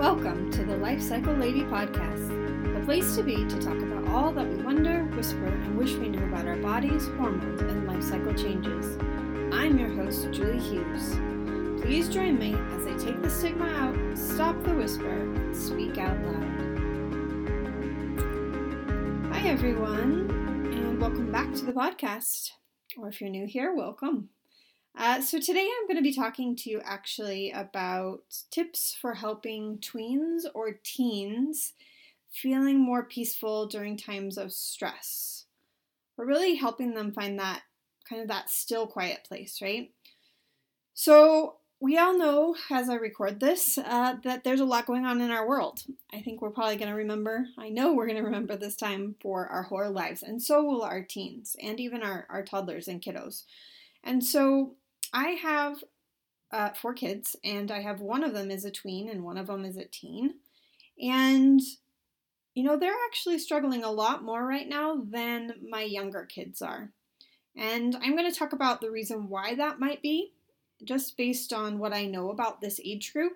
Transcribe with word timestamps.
Welcome 0.00 0.50
to 0.52 0.64
the 0.64 0.78
Life 0.78 1.02
Cycle 1.02 1.34
Lady 1.34 1.60
podcast, 1.60 2.26
the 2.72 2.80
place 2.86 3.16
to 3.16 3.22
be 3.22 3.46
to 3.46 3.60
talk 3.60 3.76
about 3.76 4.08
all 4.08 4.32
that 4.32 4.48
we 4.48 4.62
wonder, 4.62 5.04
whisper, 5.14 5.44
and 5.44 5.76
wish 5.76 5.92
we 5.92 6.08
knew 6.08 6.24
about 6.24 6.46
our 6.46 6.56
bodies, 6.56 7.06
hormones, 7.18 7.60
and 7.60 7.86
life 7.86 8.02
cycle 8.02 8.32
changes. 8.32 8.96
I'm 9.52 9.78
your 9.78 9.90
host, 9.90 10.26
Julie 10.32 10.58
Hughes. 10.58 11.16
Please 11.82 12.08
join 12.08 12.38
me 12.38 12.54
as 12.54 12.86
I 12.86 12.96
take 12.96 13.20
the 13.20 13.28
stigma 13.28 13.66
out, 13.66 14.16
stop 14.16 14.64
the 14.64 14.72
whisper, 14.72 15.06
and 15.06 15.54
speak 15.54 15.98
out 15.98 16.16
loud. 16.24 16.78
Hi, 19.34 19.48
everyone, 19.48 20.30
and 20.72 20.98
welcome 20.98 21.30
back 21.30 21.52
to 21.56 21.66
the 21.66 21.74
podcast. 21.74 22.52
Or 22.96 23.08
if 23.08 23.20
you're 23.20 23.28
new 23.28 23.46
here, 23.46 23.74
welcome. 23.74 24.30
Uh, 24.96 25.20
so, 25.20 25.38
today 25.38 25.68
I'm 25.78 25.86
going 25.86 25.96
to 25.96 26.02
be 26.02 26.14
talking 26.14 26.56
to 26.56 26.70
you 26.70 26.80
actually 26.84 27.52
about 27.52 28.22
tips 28.50 28.96
for 29.00 29.14
helping 29.14 29.78
tweens 29.78 30.42
or 30.52 30.78
teens 30.82 31.74
feeling 32.30 32.78
more 32.78 33.04
peaceful 33.04 33.66
during 33.66 33.96
times 33.96 34.36
of 34.36 34.52
stress. 34.52 35.46
Or 36.18 36.26
really 36.26 36.56
helping 36.56 36.94
them 36.94 37.12
find 37.12 37.38
that 37.38 37.62
kind 38.08 38.20
of 38.20 38.28
that 38.28 38.50
still 38.50 38.86
quiet 38.86 39.20
place, 39.26 39.60
right? 39.62 39.90
So, 40.92 41.56
we 41.82 41.96
all 41.96 42.18
know 42.18 42.56
as 42.70 42.90
I 42.90 42.96
record 42.96 43.40
this 43.40 43.78
uh, 43.78 44.16
that 44.24 44.44
there's 44.44 44.60
a 44.60 44.66
lot 44.66 44.84
going 44.84 45.06
on 45.06 45.22
in 45.22 45.30
our 45.30 45.48
world. 45.48 45.82
I 46.12 46.20
think 46.20 46.42
we're 46.42 46.50
probably 46.50 46.76
going 46.76 46.90
to 46.90 46.96
remember, 46.96 47.46
I 47.56 47.70
know 47.70 47.94
we're 47.94 48.06
going 48.06 48.18
to 48.18 48.24
remember 48.24 48.56
this 48.56 48.76
time 48.76 49.14
for 49.22 49.46
our 49.46 49.62
whole 49.62 49.90
lives, 49.90 50.22
and 50.22 50.42
so 50.42 50.62
will 50.62 50.82
our 50.82 51.00
teens 51.02 51.56
and 51.62 51.80
even 51.80 52.02
our, 52.02 52.26
our 52.28 52.42
toddlers 52.42 52.86
and 52.86 53.00
kiddos. 53.00 53.44
And 54.04 54.24
so 54.24 54.74
I 55.12 55.30
have 55.30 55.82
uh, 56.52 56.70
four 56.70 56.94
kids, 56.94 57.36
and 57.44 57.70
I 57.70 57.80
have 57.80 58.00
one 58.00 58.24
of 58.24 58.34
them 58.34 58.50
is 58.50 58.64
a 58.64 58.70
tween 58.70 59.08
and 59.08 59.24
one 59.24 59.38
of 59.38 59.46
them 59.46 59.64
is 59.64 59.76
a 59.76 59.84
teen. 59.84 60.34
And, 61.00 61.60
you 62.54 62.64
know, 62.64 62.76
they're 62.76 62.92
actually 63.06 63.38
struggling 63.38 63.84
a 63.84 63.90
lot 63.90 64.22
more 64.22 64.44
right 64.44 64.68
now 64.68 65.02
than 65.08 65.54
my 65.68 65.82
younger 65.82 66.26
kids 66.26 66.60
are. 66.60 66.90
And 67.56 67.96
I'm 67.96 68.16
going 68.16 68.30
to 68.30 68.38
talk 68.38 68.52
about 68.52 68.80
the 68.80 68.90
reason 68.90 69.28
why 69.28 69.54
that 69.54 69.80
might 69.80 70.02
be, 70.02 70.32
just 70.84 71.16
based 71.16 71.52
on 71.52 71.78
what 71.78 71.92
I 71.92 72.06
know 72.06 72.30
about 72.30 72.60
this 72.60 72.80
age 72.84 73.12
group. 73.12 73.32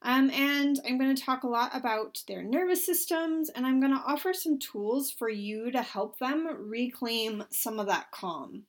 Um, 0.00 0.30
and 0.30 0.78
I'm 0.86 0.98
going 0.98 1.14
to 1.14 1.22
talk 1.22 1.42
a 1.42 1.48
lot 1.48 1.74
about 1.74 2.22
their 2.28 2.42
nervous 2.42 2.86
systems, 2.86 3.48
and 3.48 3.66
I'm 3.66 3.80
going 3.80 3.92
to 3.92 4.04
offer 4.06 4.32
some 4.32 4.58
tools 4.58 5.10
for 5.10 5.28
you 5.28 5.72
to 5.72 5.82
help 5.82 6.18
them 6.18 6.46
reclaim 6.68 7.44
some 7.50 7.80
of 7.80 7.88
that 7.88 8.12
calm, 8.12 8.62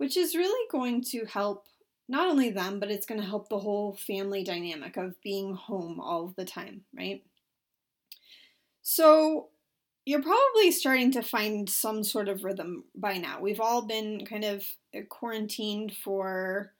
which 0.00 0.16
is 0.16 0.34
really 0.34 0.66
going 0.70 1.02
to 1.02 1.26
help 1.26 1.66
not 2.08 2.26
only 2.26 2.48
them, 2.48 2.80
but 2.80 2.90
it's 2.90 3.04
going 3.04 3.20
to 3.20 3.26
help 3.26 3.50
the 3.50 3.58
whole 3.58 3.92
family 3.96 4.42
dynamic 4.42 4.96
of 4.96 5.20
being 5.22 5.54
home 5.54 6.00
all 6.00 6.32
the 6.38 6.44
time, 6.46 6.80
right? 6.96 7.22
So, 8.80 9.48
you're 10.06 10.22
probably 10.22 10.70
starting 10.70 11.12
to 11.12 11.22
find 11.22 11.68
some 11.68 12.02
sort 12.02 12.30
of 12.30 12.44
rhythm 12.44 12.84
by 12.94 13.18
now. 13.18 13.42
We've 13.42 13.60
all 13.60 13.82
been 13.82 14.24
kind 14.24 14.44
of 14.44 14.64
quarantined 15.10 15.94
for 15.94 16.72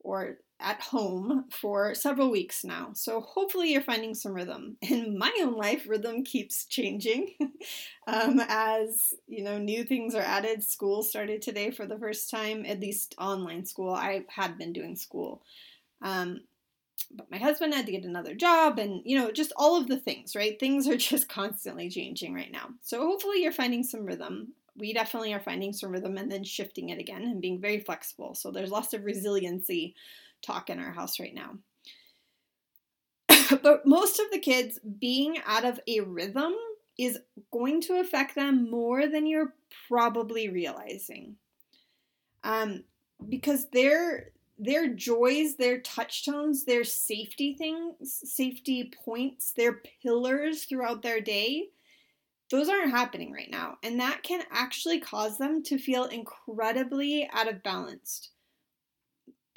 or 0.00 0.38
at 0.62 0.80
home 0.80 1.44
for 1.50 1.94
several 1.94 2.30
weeks 2.30 2.64
now. 2.64 2.90
So 2.94 3.20
hopefully 3.20 3.72
you're 3.72 3.82
finding 3.82 4.14
some 4.14 4.32
rhythm. 4.32 4.76
In 4.82 5.18
my 5.18 5.32
own 5.40 5.54
life, 5.56 5.86
rhythm 5.88 6.24
keeps 6.24 6.64
changing 6.66 7.34
um, 8.06 8.40
as 8.48 9.14
you 9.26 9.42
know 9.44 9.58
new 9.58 9.84
things 9.84 10.14
are 10.14 10.22
added. 10.22 10.62
School 10.62 11.02
started 11.02 11.42
today 11.42 11.70
for 11.70 11.86
the 11.86 11.98
first 11.98 12.30
time, 12.30 12.64
at 12.66 12.80
least 12.80 13.14
online 13.18 13.66
school. 13.66 13.92
I 13.92 14.24
had 14.28 14.58
been 14.58 14.72
doing 14.72 14.96
school. 14.96 15.42
Um, 16.00 16.40
but 17.14 17.30
my 17.30 17.38
husband 17.38 17.74
had 17.74 17.86
to 17.86 17.92
get 17.92 18.04
another 18.04 18.34
job 18.34 18.78
and 18.78 19.02
you 19.04 19.18
know 19.18 19.30
just 19.30 19.52
all 19.56 19.76
of 19.76 19.88
the 19.88 19.98
things 19.98 20.34
right 20.36 20.58
things 20.58 20.88
are 20.88 20.96
just 21.10 21.28
constantly 21.28 21.88
changing 21.88 22.34
right 22.34 22.52
now 22.52 22.68
so 22.80 23.00
hopefully 23.00 23.42
you're 23.42 23.52
finding 23.52 23.82
some 23.82 24.04
rhythm 24.04 24.52
we 24.76 24.92
definitely 24.92 25.34
are 25.34 25.40
finding 25.40 25.72
some 25.72 25.92
rhythm 25.92 26.16
and 26.16 26.32
then 26.32 26.44
shifting 26.44 26.88
it 26.88 26.98
again 26.98 27.22
and 27.22 27.40
being 27.42 27.60
very 27.60 27.80
flexible 27.80 28.34
so 28.34 28.50
there's 28.50 28.70
lots 28.70 28.94
of 28.94 29.04
resiliency 29.04 29.94
talk 30.42 30.70
in 30.70 30.78
our 30.78 30.92
house 30.92 31.18
right 31.20 31.34
now. 31.34 31.58
but 33.62 33.86
most 33.86 34.20
of 34.20 34.26
the 34.30 34.38
kids 34.38 34.78
being 34.98 35.38
out 35.46 35.64
of 35.64 35.80
a 35.86 36.00
rhythm 36.00 36.54
is 36.98 37.18
going 37.52 37.80
to 37.82 38.00
affect 38.00 38.34
them 38.34 38.70
more 38.70 39.06
than 39.06 39.26
you're 39.26 39.54
probably 39.88 40.48
realizing. 40.48 41.36
Um, 42.44 42.84
because 43.28 43.68
their 43.70 44.30
their 44.58 44.86
joys, 44.88 45.56
their 45.56 45.80
touchstones, 45.80 46.64
their 46.64 46.84
safety 46.84 47.54
things, 47.54 48.20
safety 48.24 48.92
points, 49.04 49.52
their 49.52 49.80
pillars 50.02 50.64
throughout 50.64 51.02
their 51.02 51.20
day, 51.20 51.68
those 52.50 52.68
aren't 52.68 52.90
happening 52.90 53.32
right 53.32 53.50
now. 53.50 53.78
And 53.82 53.98
that 53.98 54.22
can 54.22 54.42
actually 54.52 55.00
cause 55.00 55.38
them 55.38 55.62
to 55.64 55.78
feel 55.78 56.04
incredibly 56.04 57.28
out 57.32 57.48
of 57.48 57.62
balance 57.62 58.31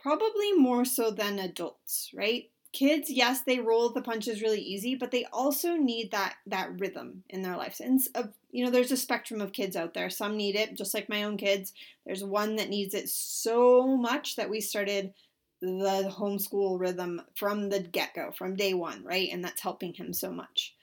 probably 0.05 0.53
more 0.53 0.85
so 0.85 1.09
than 1.09 1.39
adults, 1.39 2.11
right? 2.13 2.51
Kids, 2.71 3.09
yes, 3.09 3.41
they 3.41 3.57
roll 3.57 3.89
the 3.89 4.03
punches 4.03 4.39
really 4.39 4.61
easy, 4.61 4.93
but 4.93 5.09
they 5.09 5.25
also 5.33 5.75
need 5.75 6.11
that 6.11 6.35
that 6.45 6.79
rhythm 6.79 7.23
in 7.27 7.41
their 7.41 7.57
lives. 7.57 7.79
And 7.79 7.99
uh, 8.13 8.25
you 8.51 8.63
know, 8.63 8.69
there's 8.69 8.91
a 8.91 8.97
spectrum 8.97 9.41
of 9.41 9.51
kids 9.51 9.75
out 9.75 9.95
there. 9.95 10.11
Some 10.11 10.37
need 10.37 10.55
it, 10.55 10.75
just 10.75 10.93
like 10.93 11.09
my 11.09 11.23
own 11.23 11.37
kids. 11.37 11.73
There's 12.05 12.23
one 12.23 12.55
that 12.57 12.69
needs 12.69 12.93
it 12.93 13.09
so 13.09 13.97
much 13.97 14.35
that 14.35 14.47
we 14.47 14.61
started 14.61 15.11
the 15.59 16.13
homeschool 16.15 16.79
rhythm 16.79 17.23
from 17.33 17.69
the 17.69 17.79
get-go, 17.79 18.31
from 18.37 18.55
day 18.55 18.75
one, 18.75 19.03
right? 19.03 19.29
And 19.31 19.43
that's 19.43 19.61
helping 19.61 19.95
him 19.95 20.13
so 20.13 20.31
much. 20.31 20.75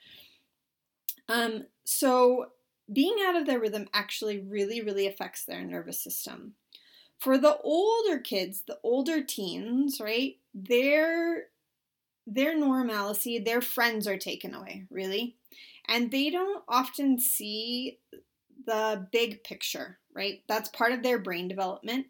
Um, 1.29 1.67
so 1.85 2.47
being 2.93 3.19
out 3.25 3.37
of 3.37 3.47
their 3.47 3.61
rhythm 3.61 3.87
actually 3.95 4.41
really, 4.41 4.81
really 4.81 5.07
affects 5.07 5.45
their 5.45 5.63
nervous 5.63 6.03
system. 6.03 6.55
For 7.23 7.39
the 7.39 7.57
older 7.59 8.19
kids, 8.19 8.65
the 8.67 8.81
older 8.83 9.23
teens, 9.23 10.01
right? 10.01 10.39
Their 10.53 11.45
their 12.27 12.57
normalcy, 12.59 13.39
their 13.39 13.61
friends 13.61 14.09
are 14.09 14.19
taken 14.19 14.55
away, 14.55 14.87
really. 14.91 15.37
And 15.87 16.11
they 16.11 16.31
don't 16.31 16.65
often 16.69 17.21
see 17.21 18.01
the 18.67 19.07
big 19.13 19.45
picture, 19.45 19.99
right? 20.13 20.43
That's 20.49 20.69
part 20.69 20.91
of 20.91 21.05
their 21.05 21.21
brain 21.21 21.47
development. 21.47 22.07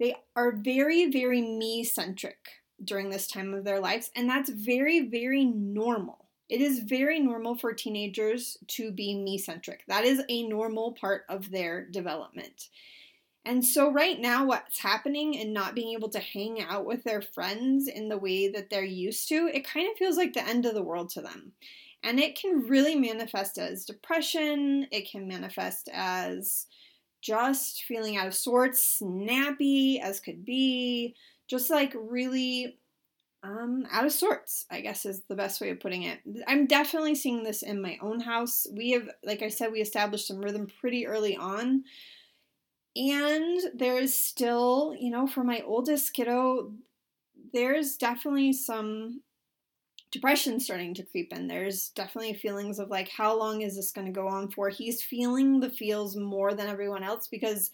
They 0.00 0.14
are 0.34 0.52
very, 0.52 1.10
very 1.10 1.42
me 1.42 1.84
centric 1.84 2.38
during 2.82 3.10
this 3.10 3.26
time 3.26 3.52
of 3.52 3.64
their 3.64 3.80
lives, 3.80 4.10
and 4.16 4.30
that's 4.30 4.48
very, 4.48 5.00
very 5.00 5.44
normal. 5.44 6.24
It 6.48 6.62
is 6.62 6.78
very 6.78 7.20
normal 7.20 7.54
for 7.54 7.74
teenagers 7.74 8.56
to 8.68 8.92
be 8.92 9.14
me 9.14 9.36
centric. 9.36 9.84
That 9.88 10.04
is 10.04 10.22
a 10.30 10.48
normal 10.48 10.92
part 10.92 11.26
of 11.28 11.50
their 11.50 11.84
development. 11.84 12.68
And 13.48 13.64
so, 13.64 13.90
right 13.90 14.20
now, 14.20 14.44
what's 14.44 14.78
happening 14.78 15.38
and 15.38 15.54
not 15.54 15.74
being 15.74 15.94
able 15.94 16.10
to 16.10 16.18
hang 16.18 16.60
out 16.60 16.84
with 16.84 17.02
their 17.02 17.22
friends 17.22 17.88
in 17.88 18.10
the 18.10 18.18
way 18.18 18.46
that 18.48 18.68
they're 18.68 18.84
used 18.84 19.26
to, 19.30 19.50
it 19.50 19.66
kind 19.66 19.90
of 19.90 19.96
feels 19.96 20.18
like 20.18 20.34
the 20.34 20.46
end 20.46 20.66
of 20.66 20.74
the 20.74 20.82
world 20.82 21.08
to 21.10 21.22
them. 21.22 21.52
And 22.02 22.20
it 22.20 22.38
can 22.38 22.68
really 22.68 22.94
manifest 22.94 23.56
as 23.56 23.86
depression, 23.86 24.86
it 24.92 25.10
can 25.10 25.26
manifest 25.26 25.88
as 25.94 26.66
just 27.22 27.84
feeling 27.84 28.18
out 28.18 28.26
of 28.26 28.34
sorts, 28.34 28.84
snappy 28.84 29.98
as 29.98 30.20
could 30.20 30.44
be, 30.44 31.16
just 31.48 31.70
like 31.70 31.96
really 31.98 32.76
um, 33.42 33.86
out 33.90 34.04
of 34.04 34.12
sorts, 34.12 34.66
I 34.70 34.82
guess 34.82 35.06
is 35.06 35.22
the 35.22 35.34
best 35.34 35.62
way 35.62 35.70
of 35.70 35.80
putting 35.80 36.02
it. 36.02 36.18
I'm 36.46 36.66
definitely 36.66 37.14
seeing 37.14 37.44
this 37.44 37.62
in 37.62 37.80
my 37.80 37.96
own 38.02 38.20
house. 38.20 38.66
We 38.70 38.90
have, 38.90 39.08
like 39.24 39.40
I 39.40 39.48
said, 39.48 39.72
we 39.72 39.80
established 39.80 40.26
some 40.26 40.42
rhythm 40.42 40.66
pretty 40.82 41.06
early 41.06 41.34
on. 41.34 41.84
And 42.98 43.60
there's 43.74 44.18
still, 44.18 44.92
you 44.98 45.10
know, 45.10 45.28
for 45.28 45.44
my 45.44 45.62
oldest 45.64 46.12
kiddo, 46.12 46.72
there's 47.52 47.96
definitely 47.96 48.52
some 48.52 49.22
depression 50.10 50.58
starting 50.58 50.94
to 50.94 51.04
creep 51.04 51.32
in. 51.32 51.46
There's 51.46 51.90
definitely 51.90 52.34
feelings 52.34 52.80
of 52.80 52.90
like, 52.90 53.08
how 53.08 53.38
long 53.38 53.60
is 53.60 53.76
this 53.76 53.92
going 53.92 54.08
to 54.08 54.12
go 54.12 54.26
on 54.26 54.50
for? 54.50 54.68
He's 54.68 55.00
feeling 55.00 55.60
the 55.60 55.70
feels 55.70 56.16
more 56.16 56.54
than 56.54 56.66
everyone 56.66 57.04
else 57.04 57.28
because 57.28 57.70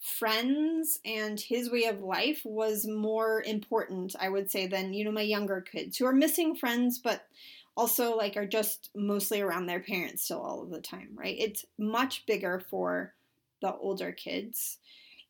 friends 0.00 1.00
and 1.04 1.38
his 1.38 1.70
way 1.70 1.84
of 1.84 2.00
life 2.00 2.40
was 2.44 2.86
more 2.86 3.42
important, 3.42 4.16
I 4.18 4.30
would 4.30 4.50
say, 4.50 4.66
than, 4.66 4.94
you 4.94 5.04
know, 5.04 5.12
my 5.12 5.20
younger 5.20 5.60
kids 5.60 5.98
who 5.98 6.06
are 6.06 6.14
missing 6.14 6.56
friends, 6.56 6.98
but 6.98 7.26
also 7.76 8.16
like 8.16 8.38
are 8.38 8.46
just 8.46 8.88
mostly 8.96 9.42
around 9.42 9.66
their 9.66 9.80
parents 9.80 10.24
still 10.24 10.40
all 10.40 10.62
of 10.62 10.70
the 10.70 10.80
time, 10.80 11.10
right? 11.14 11.36
It's 11.38 11.66
much 11.78 12.24
bigger 12.24 12.62
for 12.70 13.12
the 13.62 13.74
older 13.74 14.12
kids. 14.12 14.78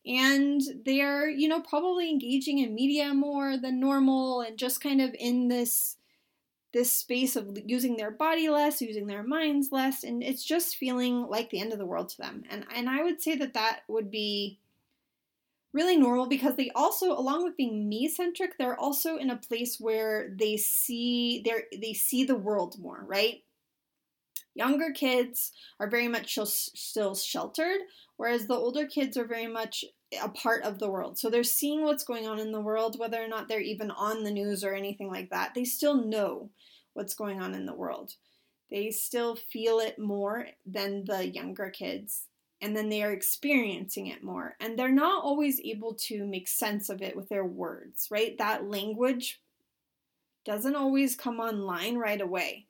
And 0.05 0.61
they're, 0.85 1.31
you 1.31 1.47
know, 1.47 1.61
probably 1.61 2.11
engaging 2.11 2.59
in 2.59 2.75
media 2.75 3.15
more 3.15 3.57
than 3.57 3.79
normal 3.79 4.41
and 4.41 4.59
just 4.59 4.81
kind 4.81 5.01
of 5.01 5.15
in 5.17 5.47
this 5.47 5.97
this 6.73 6.91
space 6.91 7.37
of 7.37 7.59
using 7.67 7.97
their 7.97 8.11
body 8.11 8.49
less, 8.49 8.81
using 8.81 9.07
their 9.07 9.23
minds 9.23 9.71
less, 9.71 10.05
and 10.05 10.23
it's 10.23 10.43
just 10.43 10.77
feeling 10.77 11.27
like 11.29 11.51
the 11.51 11.61
end 11.61 11.71
of 11.71 11.79
the 11.79 11.87
world 11.87 12.09
to 12.09 12.17
them. 12.19 12.43
And 12.51 12.67
and 12.75 12.89
I 12.89 13.03
would 13.05 13.21
say 13.21 13.37
that 13.37 13.55
that 13.55 13.81
would 13.89 14.11
be 14.11 14.59
really 15.73 15.97
normal 15.97 16.27
because 16.27 16.57
they 16.57 16.71
also 16.75 17.13
along 17.13 17.45
with 17.45 17.57
being 17.57 17.89
me 17.89 18.09
centric 18.09 18.59
they're 18.59 18.79
also 18.79 19.17
in 19.17 19.31
a 19.31 19.37
place 19.37 19.81
where 19.81 20.31
they 20.39 20.57
see 20.57 21.43
they 21.45 21.79
they 21.79 21.95
see 21.95 22.25
the 22.25 22.37
world 22.37 22.79
more 22.79 23.05
right 23.07 23.43
younger 24.55 24.91
kids 24.93 25.53
are 25.81 25.89
very 25.89 26.09
much 26.09 26.39
still 26.45 27.15
sheltered 27.15 27.81
whereas 28.17 28.47
the 28.47 28.55
older 28.55 28.87
kids 28.87 29.17
are 29.17 29.25
very 29.25 29.47
much 29.47 29.85
a 30.23 30.29
part 30.29 30.63
of 30.63 30.79
the 30.79 30.91
world. 30.91 31.19
So 31.19 31.31
they're 31.31 31.43
seeing 31.43 31.83
what's 31.83 32.05
going 32.05 32.29
on 32.29 32.39
in 32.39 32.53
the 32.53 32.61
world 32.61 32.99
whether 32.99 33.23
or 33.23 33.29
not 33.29 33.49
they're 33.49 33.61
even 33.61 33.91
on 33.91 34.23
the 34.23 34.31
news 34.31 34.63
or 34.63 34.75
anything 34.75 35.09
like 35.09 35.31
that. 35.31 35.55
They 35.55 35.65
still 35.65 35.97
know 35.97 36.51
what's 36.93 37.15
going 37.15 37.41
on 37.41 37.55
in 37.55 37.67
the 37.67 37.75
world. 37.75 38.15
They 38.71 38.91
still 38.91 39.37
feel 39.37 39.81
it 39.81 39.99
more 39.99 40.47
than 40.65 41.05
the 41.05 41.29
younger 41.29 41.71
kids 41.71 42.29
and 42.61 42.77
then 42.77 42.91
they 42.91 43.03
are 43.03 43.13
experiencing 43.13 44.07
it 44.07 44.23
more. 44.23 44.55
And 44.61 44.79
they're 44.79 44.93
not 44.93 45.25
always 45.25 45.61
able 45.65 45.95
to 45.95 46.25
make 46.25 46.47
sense 46.47 46.89
of 46.89 47.03
it 47.03 47.17
with 47.17 47.29
their 47.29 47.45
words 47.45 48.09
right? 48.11 48.37
That 48.39 48.71
language 48.71 49.41
doesn't 50.45 50.77
always 50.77 51.17
come 51.17 51.41
online 51.41 51.97
right 51.97 52.21
away 52.21 52.67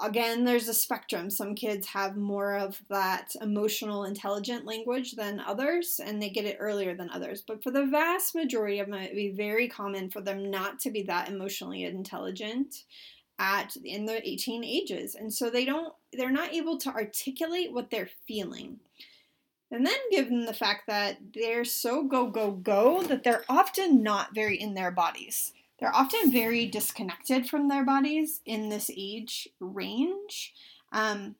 again 0.00 0.44
there's 0.44 0.68
a 0.68 0.74
spectrum. 0.74 1.30
Some 1.30 1.54
kids 1.54 1.86
have 1.88 2.16
more 2.16 2.56
of 2.56 2.82
that 2.88 3.34
emotional 3.40 4.04
intelligent 4.04 4.64
language 4.64 5.12
than 5.12 5.40
others 5.40 6.00
and 6.04 6.20
they 6.20 6.30
get 6.30 6.44
it 6.44 6.56
earlier 6.60 6.94
than 6.94 7.10
others. 7.10 7.42
But 7.46 7.62
for 7.62 7.70
the 7.70 7.86
vast 7.86 8.34
majority 8.34 8.78
of 8.78 8.88
them 8.88 8.98
it 8.98 9.10
would 9.10 9.16
be 9.16 9.30
very 9.30 9.68
common 9.68 10.10
for 10.10 10.20
them 10.20 10.50
not 10.50 10.80
to 10.80 10.90
be 10.90 11.02
that 11.02 11.28
emotionally 11.28 11.84
intelligent 11.84 12.84
at 13.38 13.76
in 13.84 14.04
the 14.04 14.26
18 14.28 14.64
ages. 14.64 15.14
And 15.14 15.32
so 15.32 15.50
they 15.50 15.64
don't 15.64 15.94
they're 16.12 16.30
not 16.30 16.52
able 16.52 16.78
to 16.78 16.90
articulate 16.90 17.72
what 17.72 17.90
they're 17.90 18.10
feeling. 18.26 18.80
And 19.72 19.86
then 19.86 19.98
given 20.10 20.46
the 20.46 20.52
fact 20.52 20.88
that 20.88 21.18
they're 21.34 21.64
so 21.64 22.04
go 22.04 22.28
go 22.28 22.50
go 22.50 23.02
that 23.04 23.22
they're 23.22 23.44
often 23.48 24.02
not 24.02 24.34
very 24.34 24.60
in 24.60 24.74
their 24.74 24.90
bodies 24.90 25.52
they're 25.80 25.94
often 25.94 26.30
very 26.30 26.66
disconnected 26.66 27.48
from 27.48 27.68
their 27.68 27.84
bodies 27.84 28.40
in 28.44 28.68
this 28.68 28.90
age 28.94 29.48
range 29.58 30.52
um, 30.92 31.34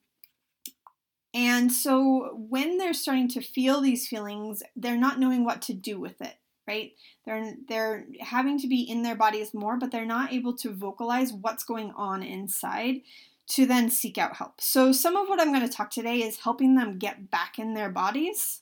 and 1.33 1.71
so 1.71 2.35
when 2.49 2.79
they're 2.79 2.93
starting 2.93 3.29
to 3.29 3.41
feel 3.41 3.81
these 3.81 4.09
feelings 4.09 4.63
they're 4.75 4.97
not 4.97 5.21
knowing 5.21 5.45
what 5.45 5.63
to 5.63 5.75
do 5.75 6.01
with 6.01 6.21
it 6.21 6.37
right? 6.71 6.93
They're 7.27 7.55
they're 7.69 8.07
having 8.21 8.59
to 8.61 8.69
be 8.69 8.83
in 8.83 9.03
their 9.03 9.17
bodies 9.17 9.53
more, 9.53 9.77
but 9.77 9.91
they're 9.91 10.05
not 10.05 10.33
able 10.33 10.55
to 10.59 10.71
vocalize 10.71 11.33
what's 11.33 11.65
going 11.65 11.93
on 11.97 12.23
inside 12.23 13.01
to 13.49 13.67
then 13.67 13.91
seek 13.91 14.17
out 14.17 14.37
help. 14.37 14.61
So 14.61 14.93
some 14.93 15.17
of 15.17 15.29
what 15.29 15.41
I'm 15.41 15.53
going 15.53 15.69
to 15.69 15.75
talk 15.75 15.91
today 15.91 16.23
is 16.23 16.39
helping 16.39 16.77
them 16.77 16.99
get 16.99 17.31
back 17.31 17.59
in 17.59 17.75
their 17.75 17.91
bodies. 17.91 18.61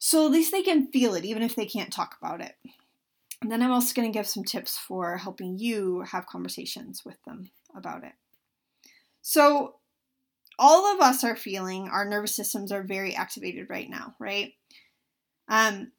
So 0.00 0.26
at 0.26 0.32
least 0.32 0.50
they 0.50 0.62
can 0.62 0.88
feel 0.88 1.14
it 1.14 1.24
even 1.24 1.42
if 1.42 1.54
they 1.54 1.66
can't 1.66 1.92
talk 1.92 2.16
about 2.20 2.40
it. 2.40 2.56
And 3.42 3.50
then 3.50 3.62
I'm 3.62 3.72
also 3.72 3.94
going 3.94 4.10
to 4.10 4.16
give 4.16 4.26
some 4.26 4.44
tips 4.44 4.76
for 4.76 5.16
helping 5.16 5.58
you 5.58 6.02
have 6.02 6.26
conversations 6.26 7.04
with 7.04 7.16
them 7.26 7.50
about 7.74 8.04
it. 8.04 8.12
So 9.22 9.76
all 10.58 10.94
of 10.94 11.00
us 11.00 11.24
are 11.24 11.36
feeling 11.36 11.88
our 11.88 12.04
nervous 12.04 12.36
systems 12.36 12.70
are 12.70 12.82
very 12.82 13.16
activated 13.16 13.68
right 13.70 13.88
now, 13.88 14.14
right? 14.18 14.52
Um, 15.48 15.92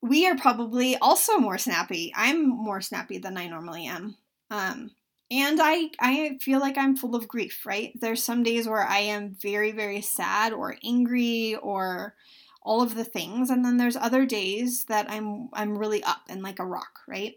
we 0.00 0.26
are 0.26 0.36
probably 0.36 0.96
also 0.96 1.38
more 1.38 1.58
snappy. 1.58 2.12
I'm 2.16 2.48
more 2.48 2.80
snappy 2.80 3.18
than 3.18 3.36
I 3.36 3.46
normally 3.46 3.86
am. 3.86 4.16
Um, 4.50 4.90
and 5.30 5.58
I 5.62 5.90
I 5.98 6.38
feel 6.40 6.60
like 6.60 6.76
I'm 6.76 6.96
full 6.96 7.14
of 7.14 7.28
grief, 7.28 7.64
right? 7.64 7.92
There's 8.00 8.22
some 8.22 8.42
days 8.42 8.68
where 8.68 8.86
I 8.86 8.98
am 8.98 9.36
very 9.40 9.72
very 9.72 10.02
sad 10.02 10.52
or 10.52 10.76
angry 10.84 11.56
or 11.56 12.14
all 12.64 12.82
of 12.82 12.94
the 12.94 13.04
things 13.04 13.50
and 13.50 13.64
then 13.64 13.76
there's 13.76 13.96
other 13.96 14.24
days 14.24 14.84
that 14.86 15.10
I'm 15.10 15.48
I'm 15.52 15.78
really 15.78 16.02
up 16.02 16.22
and 16.28 16.42
like 16.42 16.58
a 16.58 16.66
rock, 16.66 17.00
right? 17.06 17.34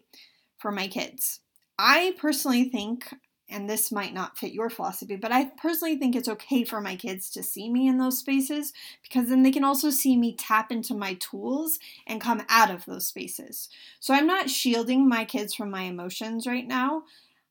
For 0.58 0.72
my 0.72 0.88
kids. 0.88 1.42
I 1.78 2.16
personally 2.18 2.70
think 2.70 3.14
and 3.50 3.70
this 3.70 3.92
might 3.92 4.14
not 4.14 4.38
fit 4.38 4.52
your 4.52 4.70
philosophy, 4.70 5.16
but 5.16 5.32
I 5.32 5.46
personally 5.46 5.98
think 5.98 6.16
it's 6.16 6.28
okay 6.28 6.66
for 6.66 6.82
my 6.82 6.96
kids 6.96 7.30
to 7.32 7.44
see 7.44 7.70
me 7.70 7.88
in 7.88 7.98
those 7.98 8.18
spaces 8.18 8.74
because 9.04 9.30
then 9.30 9.44
they 9.44 9.52
can 9.52 9.64
also 9.64 9.90
see 9.90 10.18
me 10.18 10.36
tap 10.36 10.72
into 10.72 10.94
my 10.94 11.14
tools 11.16 11.80
and 12.06 12.20
come 12.20 12.44
out 12.50 12.70
of 12.70 12.84
those 12.86 13.08
spaces. 13.08 13.70
So 14.00 14.14
I'm 14.14 14.28
not 14.28 14.50
shielding 14.50 15.08
my 15.08 15.24
kids 15.24 15.54
from 15.54 15.70
my 15.70 15.84
emotions 15.84 16.46
right 16.46 16.68
now. 16.68 17.04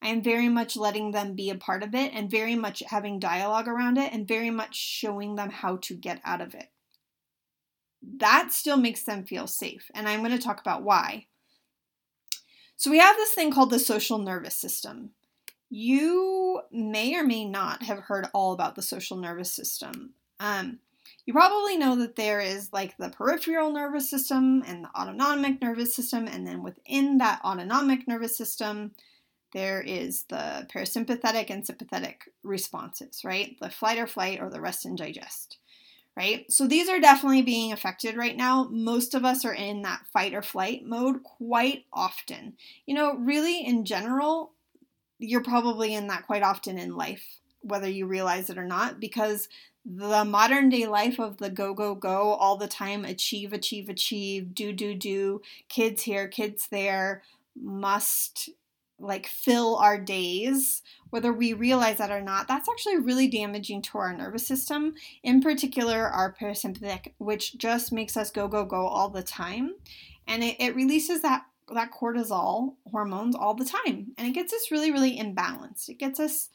I 0.03 0.09
am 0.09 0.23
very 0.23 0.51
much 0.51 0.77
letting 0.77 1.13
them 1.13 1.35
be 1.35 1.49
a 1.49 1.55
part 1.55 1.83
of 1.83 1.95
it 1.95 2.13
and 2.13 2.31
very 2.31 2.55
much 2.55 2.83
having 2.87 3.19
dialogue 3.19 3.67
around 3.67 3.97
it 3.97 4.13
and 4.13 4.29
very 4.29 4.51
much 4.51 4.77
showing 4.77 5.37
them 5.37 5.49
how 5.49 5.77
to 5.79 5.95
get 5.95 6.21
out 6.25 6.43
of 6.43 6.55
it. 6.55 6.69
That 8.19 8.53
still 8.53 8.77
makes 8.77 9.03
them 9.03 9.25
feel 9.25 9.47
safe, 9.47 9.91
and 9.95 10.09
I'm 10.09 10.21
going 10.21 10.37
to 10.37 10.43
talk 10.43 10.61
about 10.61 10.83
why. 10.83 11.27
So, 12.77 12.91
we 12.91 12.99
have 12.99 13.17
this 13.17 13.33
thing 13.33 13.51
called 13.51 13.71
the 13.71 13.79
social 13.79 14.19
nervous 14.19 14.57
system. 14.57 15.11
You 15.69 16.61
may 16.71 17.17
or 17.17 17.25
may 17.25 17.45
not 17.45 17.83
have 17.83 18.01
heard 18.01 18.29
all 18.33 18.53
about 18.53 18.77
the 18.77 18.83
social 18.83 19.17
nervous 19.17 19.53
system. 19.53 20.15
Um, 20.39 20.79
you 21.25 21.33
probably 21.33 21.77
know 21.77 21.97
that 21.97 22.15
there 22.15 22.41
is 22.41 22.73
like 22.73 22.97
the 22.97 23.11
peripheral 23.11 23.73
nervous 23.73 24.09
system 24.09 24.63
and 24.67 24.85
the 24.85 25.01
autonomic 25.01 25.61
nervous 25.61 25.95
system, 25.95 26.29
and 26.29 26.47
then 26.47 26.63
within 26.63 27.19
that 27.19 27.41
autonomic 27.45 28.07
nervous 28.07 28.37
system, 28.37 28.93
there 29.53 29.81
is 29.81 30.25
the 30.29 30.69
parasympathetic 30.73 31.51
and 31.51 31.67
sympathetic 31.67 32.31
responses, 32.43 33.23
right? 33.25 33.57
The 33.61 33.71
flight 33.71 33.99
or 33.99 34.07
flight 34.07 34.41
or 34.41 34.51
the 34.51 34.61
rest 34.61 34.85
and 34.85 34.97
digest, 34.97 35.59
right? 36.17 36.51
So 36.51 36.67
these 36.67 36.89
are 36.89 36.99
definitely 36.99 37.43
being 37.43 37.73
affected 37.73 38.17
right 38.17 38.37
now. 38.37 38.69
Most 38.71 39.15
of 39.15 39.25
us 39.25 39.45
are 39.45 39.55
in 39.55 39.83
that 39.83 40.07
fight 40.13 40.33
or 40.33 40.43
flight 40.43 40.87
mode 40.87 41.23
quite 41.23 41.85
often. 41.93 42.55
You 42.87 42.95
know, 42.95 43.15
really 43.15 43.65
in 43.65 43.85
general, 43.85 44.53
you're 45.19 45.43
probably 45.43 45.95
in 45.95 46.07
that 46.07 46.27
quite 46.27 46.43
often 46.43 46.79
in 46.79 46.97
life, 46.97 47.39
whether 47.61 47.89
you 47.89 48.07
realize 48.07 48.49
it 48.49 48.59
or 48.59 48.65
not, 48.65 48.99
because 48.99 49.49
the 49.85 50.25
modern 50.25 50.69
day 50.69 50.87
life 50.87 51.21
of 51.21 51.37
the 51.37 51.51
go, 51.51 51.73
go, 51.73 51.95
go 51.95 52.33
all 52.33 52.57
the 52.57 52.67
time, 52.67 53.05
achieve, 53.05 53.53
achieve, 53.53 53.89
achieve, 53.89 54.55
do, 54.55 54.73
do, 54.73 54.95
do, 54.95 55.43
kids 55.69 56.03
here, 56.03 56.27
kids 56.27 56.69
there, 56.71 57.23
must 57.55 58.51
like 58.99 59.27
fill 59.27 59.77
our 59.77 59.99
days, 59.99 60.83
whether 61.11 61.33
we 61.33 61.53
realize 61.53 61.99
that 61.99 62.11
or 62.11 62.21
not, 62.21 62.49
that's 62.49 62.69
actually 62.69 62.99
really 62.99 63.29
damaging 63.29 63.83
to 63.83 63.99
our 63.99 64.17
nervous 64.17 64.47
system, 64.47 64.95
in 65.23 65.41
particular 65.41 66.09
our 66.09 66.35
parasympathetic, 66.35 67.13
which 67.19 67.59
just 67.59 67.93
makes 67.93 68.17
us 68.17 68.31
go, 68.31 68.49
go, 68.49 68.65
go 68.65 68.87
all 68.87 69.11
the 69.11 69.23
time. 69.23 69.75
And 70.27 70.43
it, 70.43 70.57
it 70.59 70.75
releases 70.75 71.23
that 71.23 71.43
that 71.75 71.91
cortisol 71.91 72.75
hormones 72.93 73.35
all 73.35 73.55
the 73.55 73.65
time 73.65 74.13
and 74.17 74.29
it 74.29 74.33
gets 74.33 74.53
us 74.53 74.71
really 74.71 74.93
really 74.93 75.19
imbalanced 75.19 75.89
it 75.89 75.99
gets 75.99 76.21
us 76.21 76.49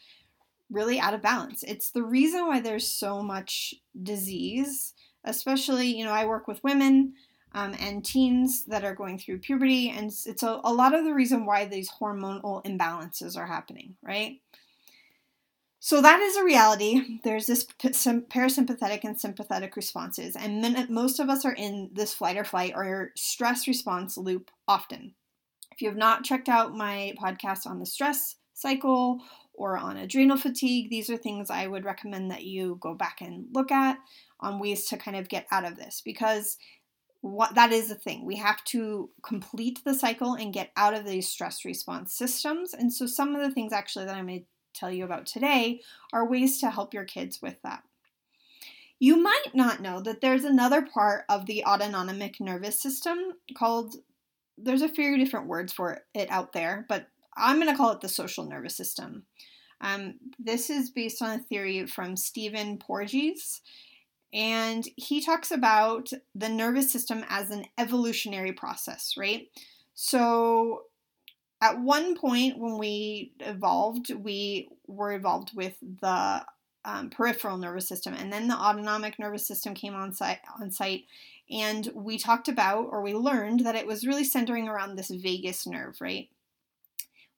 really 0.70 1.02
out 1.02 1.14
of 1.14 1.22
balance 1.22 1.64
it's 1.64 1.92
the 1.92 2.02
reason 2.02 2.48
why 2.48 2.62
there's 2.62 2.88
so 2.88 3.22
much 3.22 3.74
disease 4.04 4.94
especially 5.26 5.88
you 5.88 6.06
know 6.06 6.12
i 6.12 6.26
work 6.26 6.48
with 6.48 6.64
women 6.64 7.14
um, 7.54 7.76
and 7.80 8.06
teens 8.06 8.66
that 8.66 8.84
are 8.84 8.96
going 8.96 9.18
through 9.18 9.40
puberty 9.40 9.90
and 9.90 10.12
it's 10.26 10.44
a, 10.44 10.62
a 10.64 10.74
lot 10.74 10.94
of 10.94 11.04
the 11.04 11.14
reason 11.14 11.46
why 11.46 11.66
these 11.66 11.92
hormonal 12.02 12.64
imbalances 12.66 13.38
are 13.38 13.48
happening 13.48 13.96
right 14.04 14.40
so 15.84 16.00
that 16.00 16.20
is 16.20 16.36
a 16.38 16.44
reality. 16.44 17.18
There's 17.24 17.48
this 17.48 17.66
parasympathetic 17.66 19.04
and 19.04 19.20
sympathetic 19.20 19.76
responses, 19.76 20.36
and 20.36 20.88
most 20.92 21.20
of 21.20 21.28
us 21.28 21.44
are 21.44 21.56
in 21.56 21.90
this 21.92 22.14
flight 22.14 22.38
or 22.38 22.44
flight 22.44 22.74
or 22.76 23.10
stress 23.16 23.68
response 23.68 24.16
loop 24.16 24.52
often. 24.68 25.16
If 25.72 25.82
you 25.82 25.88
have 25.90 25.98
not 25.98 26.24
checked 26.24 26.50
out 26.50 26.78
my 26.78 27.16
podcast 27.20 27.66
on 27.66 27.80
the 27.80 27.88
stress 27.88 28.36
cycle 28.54 29.22
or 29.56 29.76
on 29.76 29.98
adrenal 29.98 30.38
fatigue, 30.38 30.92
these 30.92 31.10
are 31.10 31.18
things 31.18 31.50
I 31.50 31.66
would 31.66 31.84
recommend 31.84 32.30
that 32.30 32.44
you 32.44 32.78
go 32.80 32.94
back 32.94 33.18
and 33.20 33.48
look 33.52 33.72
at 33.72 33.98
on 34.40 34.60
ways 34.60 34.86
to 34.90 34.98
kind 34.98 35.18
of 35.18 35.30
get 35.30 35.48
out 35.50 35.66
of 35.66 35.78
this 35.78 36.04
because 36.06 36.58
what 37.22 37.56
that 37.56 37.72
is 37.72 37.90
the 37.90 37.96
thing. 37.96 38.26
We 38.26 38.38
have 38.38 38.64
to 38.66 39.10
complete 39.24 39.84
the 39.84 39.94
cycle 39.94 40.34
and 40.34 40.54
get 40.54 40.72
out 40.76 40.96
of 40.96 41.06
these 41.06 41.30
stress 41.30 41.64
response 41.64 42.14
systems. 42.14 42.74
And 42.74 42.92
so 42.92 43.06
some 43.06 43.36
of 43.36 43.42
the 43.42 43.54
things 43.54 43.72
actually 43.72 44.06
that 44.06 44.16
I'm 44.16 44.28
going 44.28 44.42
to 44.42 44.46
tell 44.74 44.92
you 44.92 45.06
about 45.06 45.28
today 45.28 45.82
are 46.12 46.28
ways 46.28 46.60
to 46.60 46.72
help 46.72 46.94
your 46.94 47.06
kids 47.06 47.42
with 47.42 47.62
that. 47.64 47.84
You 49.00 49.18
might 49.18 49.54
not 49.54 49.82
know 49.82 50.00
that 50.02 50.22
there's 50.22 50.44
another 50.44 50.82
part 50.82 51.26
of 51.30 51.46
the 51.46 51.64
autonomic 51.64 52.40
nervous 52.40 52.82
system 52.82 53.18
called, 53.58 53.96
there's 54.58 54.84
a 54.84 54.90
few 54.90 55.18
different 55.18 55.48
words 55.48 55.74
for 55.74 56.04
it 56.14 56.30
out 56.30 56.54
there, 56.54 56.86
but 56.88 57.08
I'm 57.36 57.58
going 57.60 57.72
to 57.72 57.78
call 57.78 57.92
it 57.92 58.02
the 58.02 58.10
social 58.10 58.46
nervous 58.46 58.76
system. 58.76 59.26
Um, 59.80 60.16
this 60.38 60.70
is 60.70 60.92
based 60.92 61.22
on 61.22 61.40
a 61.40 61.44
theory 61.44 61.88
from 61.88 62.16
Stephen 62.16 62.78
Porges, 62.78 63.62
and 64.34 64.88
he 64.96 65.22
talks 65.22 65.52
about 65.52 66.12
the 66.34 66.50
nervous 66.50 66.92
system 66.92 67.26
as 67.30 67.52
an 67.52 67.66
evolutionary 67.78 68.54
process, 68.54 69.16
right? 69.18 69.48
So, 69.94 70.84
at 71.62 71.80
one 71.80 72.16
point 72.16 72.58
when 72.58 72.78
we 72.78 73.34
evolved, 73.40 74.12
we 74.16 74.70
were 74.88 75.14
evolved 75.14 75.52
with 75.56 75.76
the 75.82 76.44
um, 76.86 77.10
peripheral 77.10 77.58
nervous 77.58 77.88
system, 77.88 78.14
and 78.14 78.32
then 78.32 78.48
the 78.48 78.56
autonomic 78.56 79.20
nervous 79.20 79.48
system 79.48 79.74
came 79.74 79.94
on 79.94 80.14
site. 80.14 80.40
On 80.60 80.72
site, 80.72 81.04
And 81.50 81.92
we 81.94 82.18
talked 82.18 82.48
about, 82.48 82.88
or 82.90 83.02
we 83.02 83.14
learned, 83.14 83.66
that 83.66 83.76
it 83.76 83.86
was 83.86 84.08
really 84.08 84.24
centering 84.24 84.68
around 84.68 84.96
this 84.96 85.10
vagus 85.10 85.68
nerve, 85.68 85.98
right? 86.00 86.30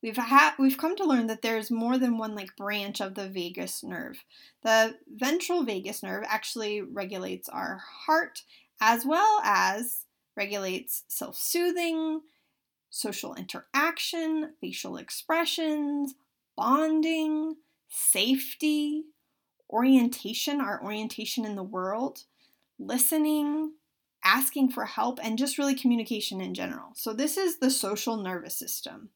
We've 0.04 0.18
had 0.18 0.56
we've 0.60 0.78
come 0.78 0.98
to 0.98 1.06
learn 1.06 1.28
that 1.28 1.42
there's 1.42 1.72
more 1.72 1.98
than 1.98 2.18
one 2.18 2.36
like 2.36 2.58
branch 2.58 3.00
of 3.00 3.16
the 3.16 3.30
vagus 3.30 3.84
nerve. 3.84 4.26
The 4.62 4.96
ventral 5.08 5.64
vagus 5.64 6.04
nerve 6.04 6.26
actually 6.28 6.82
regulates 6.82 7.48
our 7.48 7.82
heart 8.06 8.44
as 8.82 9.06
well 9.06 9.40
as 9.46 10.04
regulates 10.36 11.04
self-soothing, 11.08 12.20
social 12.90 13.34
interaction, 13.34 14.54
facial 14.60 14.98
expressions, 14.98 16.16
bonding, 16.58 17.56
safety, 17.88 19.04
orientation, 19.70 20.60
our 20.60 20.84
orientation 20.84 21.46
in 21.46 21.56
the 21.56 21.64
world, 21.64 22.26
listening, 22.78 23.72
asking 24.26 24.70
for 24.70 24.84
help, 24.84 25.18
and 25.24 25.38
just 25.38 25.58
really 25.58 25.76
communication 25.76 26.42
in 26.42 26.54
general. 26.54 26.90
So, 26.94 27.14
this 27.14 27.38
is 27.38 27.60
the 27.60 27.72
social 27.72 28.18
nervous 28.18 28.58
system. 28.58 29.10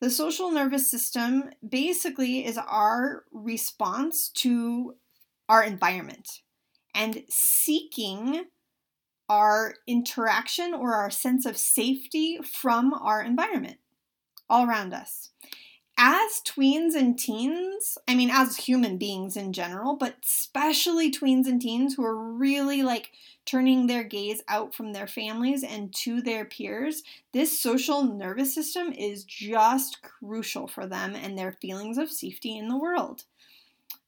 The 0.00 0.10
social 0.10 0.50
nervous 0.50 0.90
system 0.90 1.50
basically 1.66 2.44
is 2.44 2.58
our 2.58 3.24
response 3.32 4.28
to 4.36 4.96
our 5.48 5.62
environment 5.62 6.42
and 6.94 7.22
seeking 7.28 8.44
our 9.28 9.74
interaction 9.86 10.74
or 10.74 10.94
our 10.94 11.10
sense 11.10 11.46
of 11.46 11.56
safety 11.56 12.38
from 12.42 12.92
our 12.92 13.22
environment 13.22 13.78
all 14.48 14.66
around 14.66 14.92
us 14.92 15.30
as 15.98 16.42
tweens 16.44 16.94
and 16.94 17.18
teens, 17.18 17.96
I 18.06 18.14
mean, 18.14 18.30
as 18.30 18.56
human 18.56 18.98
beings 18.98 19.36
in 19.36 19.52
general, 19.52 19.96
but 19.96 20.16
especially 20.22 21.10
tweens 21.10 21.46
and 21.46 21.60
teens 21.60 21.94
who 21.94 22.04
are 22.04 22.16
really 22.16 22.82
like 22.82 23.12
turning 23.46 23.86
their 23.86 24.04
gaze 24.04 24.42
out 24.48 24.74
from 24.74 24.92
their 24.92 25.06
families 25.06 25.62
and 25.62 25.94
to 25.94 26.20
their 26.20 26.44
peers, 26.44 27.02
this 27.32 27.58
social 27.58 28.02
nervous 28.02 28.54
system 28.54 28.92
is 28.92 29.24
just 29.24 30.02
crucial 30.02 30.66
for 30.66 30.86
them 30.86 31.14
and 31.14 31.38
their 31.38 31.52
feelings 31.52 31.96
of 31.96 32.10
safety 32.10 32.58
in 32.58 32.68
the 32.68 32.76
world. 32.76 33.24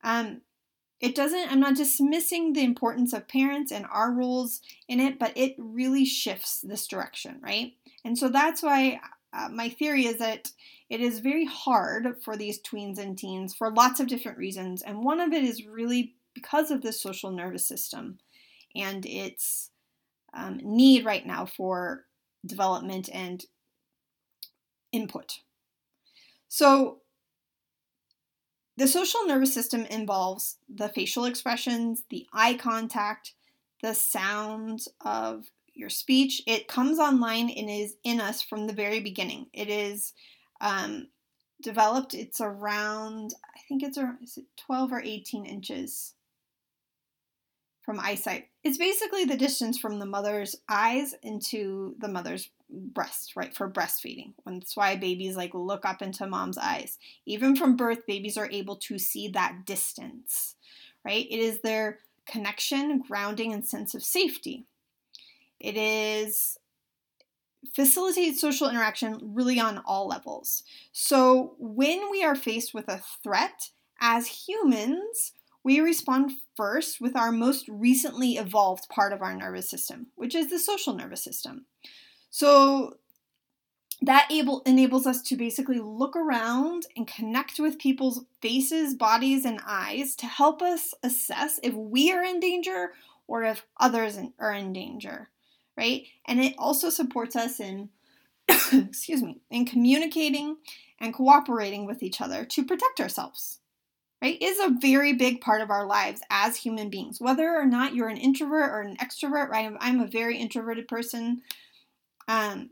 Um, 0.05 0.43
it 1.01 1.15
doesn't, 1.15 1.51
I'm 1.51 1.61
not 1.61 1.77
dismissing 1.77 2.53
the 2.53 2.65
importance 2.65 3.13
of 3.13 3.29
parents 3.29 3.73
and 3.73 3.87
our 3.91 4.13
roles 4.13 4.61
in 4.89 5.01
it, 5.01 5.19
but 5.19 5.33
it 5.37 5.55
really 5.57 6.05
shifts 6.05 6.61
this 6.61 6.87
direction, 6.87 7.39
right? 7.41 7.73
And 8.05 8.19
so 8.19 8.29
that's 8.29 8.63
why 8.63 9.01
uh, 9.33 9.49
my 9.49 9.69
theory 9.69 10.07
is 10.07 10.19
that 10.19 10.51
it 10.91 11.01
is 11.01 11.21
very 11.21 11.45
hard 11.45 12.17
for 12.23 12.37
these 12.37 12.61
tweens 12.61 12.99
and 12.99 13.17
teens 13.17 13.55
for 13.55 13.71
lots 13.71 14.01
of 14.01 14.07
different 14.07 14.39
reasons, 14.39 14.83
and 14.83 15.05
one 15.05 15.21
of 15.21 15.33
it 15.33 15.45
is 15.45 15.67
really 15.67 16.15
because 16.35 16.71
of 16.71 16.83
the 16.83 16.93
social 16.93 17.31
nervous 17.31 17.67
system 17.67 18.19
and 18.75 19.05
its 19.07 19.71
um, 20.35 20.61
need 20.63 21.05
right 21.05 21.27
now 21.27 21.45
for 21.45 22.05
development 22.47 23.09
and 23.13 23.45
input. 24.93 25.41
So, 26.49 26.99
the 28.77 28.87
social 28.87 29.27
nervous 29.27 29.53
system 29.53 29.85
involves 29.87 30.59
the 30.73 30.89
facial 30.89 31.25
expressions, 31.25 32.05
the 32.11 32.27
eye 32.33 32.55
contact, 32.55 33.35
the 33.83 33.93
sounds 33.93 34.89
of 35.01 35.47
your 35.75 35.91
speech. 35.91 36.43
It 36.47 36.69
comes 36.69 36.99
online 36.99 37.51
and 37.51 37.69
is 37.69 37.97
in 38.05 38.21
us 38.21 38.41
from 38.41 38.67
the 38.67 38.73
very 38.73 39.01
beginning. 39.01 39.47
It 39.53 39.69
is 39.69 40.13
um, 40.61 41.09
developed. 41.63 42.15
It's 42.15 42.41
around, 42.41 43.35
I 43.55 43.61
think 43.69 43.83
it's 43.83 43.99
around, 43.99 44.19
it 44.23 44.45
12 44.57 44.93
or 44.93 45.01
18 45.01 45.47
inches 45.47 46.15
from 47.83 48.01
eyesight. 48.01 48.49
It's 48.63 48.77
basically 48.77 49.25
the 49.25 49.37
distance 49.37 49.79
from 49.79 49.99
the 49.99 50.07
mother's 50.07 50.57
eyes 50.69 51.15
into 51.23 51.95
the 51.99 52.09
mother's 52.09 52.51
breast, 52.69 53.35
right, 53.35 53.57
for 53.57 53.69
breastfeeding. 53.71 54.35
That's 54.45 54.77
why 54.77 54.97
babies 54.97 55.37
like 55.37 55.55
look 55.55 55.87
up 55.87 56.03
into 56.03 56.27
mom's 56.27 56.59
eyes. 56.59 56.99
Even 57.25 57.57
from 57.57 57.77
birth, 57.77 58.07
babies 58.07 58.37
are 58.37 58.51
able 58.51 58.77
to 58.77 58.99
see 58.99 59.29
that 59.29 59.65
distance, 59.65 60.57
right? 61.05 61.27
It 61.31 61.39
is 61.39 61.61
their 61.61 62.01
connection, 62.27 62.99
grounding, 62.99 63.55
and 63.55 63.65
sense 63.67 63.95
of 63.95 64.03
safety. 64.03 64.67
It 65.59 65.77
is 65.77 66.59
facilitates 67.75 68.41
social 68.41 68.69
interaction 68.69 69.19
really 69.23 69.59
on 69.61 69.83
all 69.87 70.07
levels. 70.07 70.63
So, 70.93 71.55
when 71.59 72.11
we 72.11 72.25
are 72.25 72.35
faced 72.35 72.75
with 72.75 72.89
a 72.89 73.03
threat, 73.23 73.71
as 74.01 74.47
humans, 74.49 75.33
we 75.65 75.81
respond 75.81 76.33
first 76.57 77.01
with 77.01 77.17
our 77.17 77.33
most 77.33 77.69
recently 77.69 78.37
evolved 78.37 78.89
part 78.89 79.13
of 79.13 79.23
our 79.23 79.35
nervous 79.35 79.69
system, 79.69 80.07
which 80.15 80.35
is 80.35 80.51
the 80.51 80.59
social 80.59 80.95
nervous 80.95 81.23
system. 81.23 81.67
So, 82.31 82.95
that 84.01 84.31
able 84.31 84.63
enables 84.65 85.09
us 85.09 85.23
to 85.23 85.37
basically 85.37 85.81
look 85.81 86.15
around 86.15 86.87
and 86.97 87.07
connect 87.07 87.59
with 87.59 87.81
people's 87.81 88.25
faces, 88.41 88.95
bodies, 88.95 89.45
and 89.45 89.61
eyes 89.67 90.15
to 90.17 90.27
help 90.27 90.63
us 90.63 90.95
assess 91.03 91.59
if 91.65 91.75
we 91.75 92.13
are 92.13 92.23
in 92.23 92.39
danger 92.39 92.93
or 93.27 93.43
if 93.43 93.67
others 93.81 94.17
are 94.39 94.53
in 94.53 94.73
danger 94.73 95.31
right? 95.79 96.07
And 96.27 96.41
it 96.41 96.55
also 96.59 96.91
supports 96.91 97.37
us 97.37 97.61
in, 97.61 97.91
excuse 98.49 99.23
me, 99.23 99.41
in 99.49 99.65
communicating 99.65 100.57
and 101.01 101.15
cooperating 101.15 101.87
with 101.87 102.03
each 102.03 102.21
other 102.21 102.45
to 102.45 102.65
protect 102.65 102.99
ourselves, 102.99 103.61
right? 104.21 104.37
Is 104.43 104.59
a 104.59 104.77
very 104.81 105.13
big 105.13 105.41
part 105.41 105.61
of 105.61 105.71
our 105.71 105.87
lives 105.87 106.21
as 106.31 106.57
human 106.57 106.91
beings. 106.91 107.21
Whether 107.21 107.49
or 107.55 107.65
not 107.65 107.95
you're 107.95 108.09
an 108.09 108.17
introvert 108.17 108.73
or 108.73 108.81
an 108.81 108.97
extrovert, 108.97 109.49
right? 109.49 109.73
I'm 109.81 110.01
a 110.01 110.09
very 110.09 110.37
introverted 110.37 110.89
person. 110.89 111.43
Um, 112.27 112.71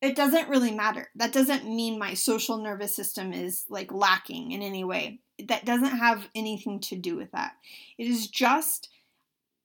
it 0.00 0.16
doesn't 0.16 0.48
really 0.48 0.72
matter. 0.72 1.10
That 1.14 1.32
doesn't 1.32 1.64
mean 1.64 1.98
my 1.98 2.14
social 2.14 2.56
nervous 2.56 2.96
system 2.96 3.34
is 3.34 3.66
like 3.68 3.92
lacking 3.92 4.52
in 4.52 4.62
any 4.62 4.84
way. 4.84 5.20
That 5.46 5.66
doesn't 5.66 5.98
have 5.98 6.28
anything 6.34 6.80
to 6.80 6.96
do 6.96 7.14
with 7.14 7.30
that. 7.32 7.52
It 7.98 8.06
is 8.06 8.26
just 8.26 8.88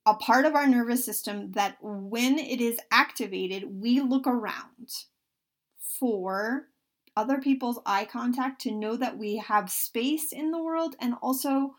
a 0.08 0.14
part 0.14 0.46
of 0.46 0.54
our 0.54 0.66
nervous 0.66 1.04
system 1.04 1.52
that 1.52 1.76
when 1.82 2.38
it 2.38 2.62
is 2.62 2.80
activated, 2.90 3.64
we 3.68 4.00
look 4.00 4.26
around 4.26 4.88
for 6.00 6.68
other 7.14 7.38
people's 7.38 7.78
eye 7.84 8.06
contact 8.06 8.62
to 8.62 8.70
know 8.70 8.96
that 8.96 9.18
we 9.18 9.36
have 9.36 9.70
space 9.70 10.32
in 10.32 10.50
the 10.50 10.62
world 10.62 10.96
and 10.98 11.12
also 11.20 11.74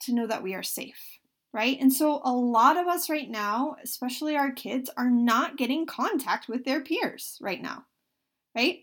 to 0.00 0.14
know 0.14 0.26
that 0.26 0.42
we 0.42 0.54
are 0.54 0.62
safe, 0.62 1.18
right? 1.52 1.76
And 1.78 1.92
so 1.92 2.22
a 2.24 2.32
lot 2.32 2.78
of 2.78 2.86
us 2.86 3.10
right 3.10 3.28
now, 3.28 3.76
especially 3.84 4.34
our 4.34 4.52
kids, 4.52 4.88
are 4.96 5.10
not 5.10 5.58
getting 5.58 5.84
contact 5.84 6.48
with 6.48 6.64
their 6.64 6.80
peers 6.80 7.36
right 7.42 7.60
now, 7.60 7.84
right? 8.56 8.78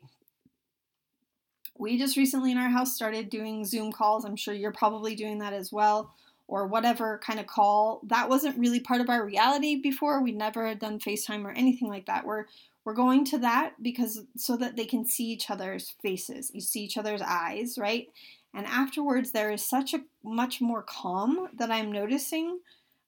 We 1.76 1.98
just 1.98 2.18
recently 2.18 2.52
in 2.52 2.60
our 2.60 2.70
house 2.70 2.94
started 2.94 3.32
doing 3.32 3.66
Zoom 3.66 3.92
calls. 3.92 4.26
I'm 4.26 4.36
sure 4.36 4.54
you're 4.54 4.72
probably 4.72 5.16
doing 5.16 5.40
that 5.40 5.54
as 5.54 5.72
well 5.72 6.14
or 6.50 6.68
whatever 6.68 7.20
kind 7.24 7.40
of 7.40 7.48
call. 7.48 8.02
That 8.08 8.28
wasn't 8.28 8.58
really 8.58 8.80
part 8.80 9.02
of 9.02 9.10
our 9.10 9.24
reality 9.24 9.76
before. 9.76 10.22
We 10.22 10.32
never 10.32 10.68
had 10.68 10.80
done 10.80 11.00
FaceTime 11.00 11.46
or 11.46 11.52
anything 11.52 11.88
like 11.88 12.08
that. 12.08 12.26
We're 12.26 12.46
we're 12.86 12.94
going 12.94 13.24
to 13.26 13.38
that 13.40 13.74
because 13.82 14.24
so 14.36 14.58
that 14.58 14.76
they 14.76 14.86
can 14.86 15.06
see 15.06 15.26
each 15.26 15.52
other's 15.52 15.94
faces. 16.02 16.52
You 16.54 16.62
see 16.62 16.82
each 16.82 16.98
other's 16.98 17.22
eyes, 17.22 17.78
right? 17.78 18.08
And 18.54 18.66
afterwards, 18.66 19.32
there 19.32 19.52
is 19.52 19.64
such 19.64 19.94
a 19.94 20.02
much 20.24 20.60
more 20.60 20.82
calm 20.82 21.50
that 21.54 21.70
I'm 21.70 21.92
noticing 21.92 22.60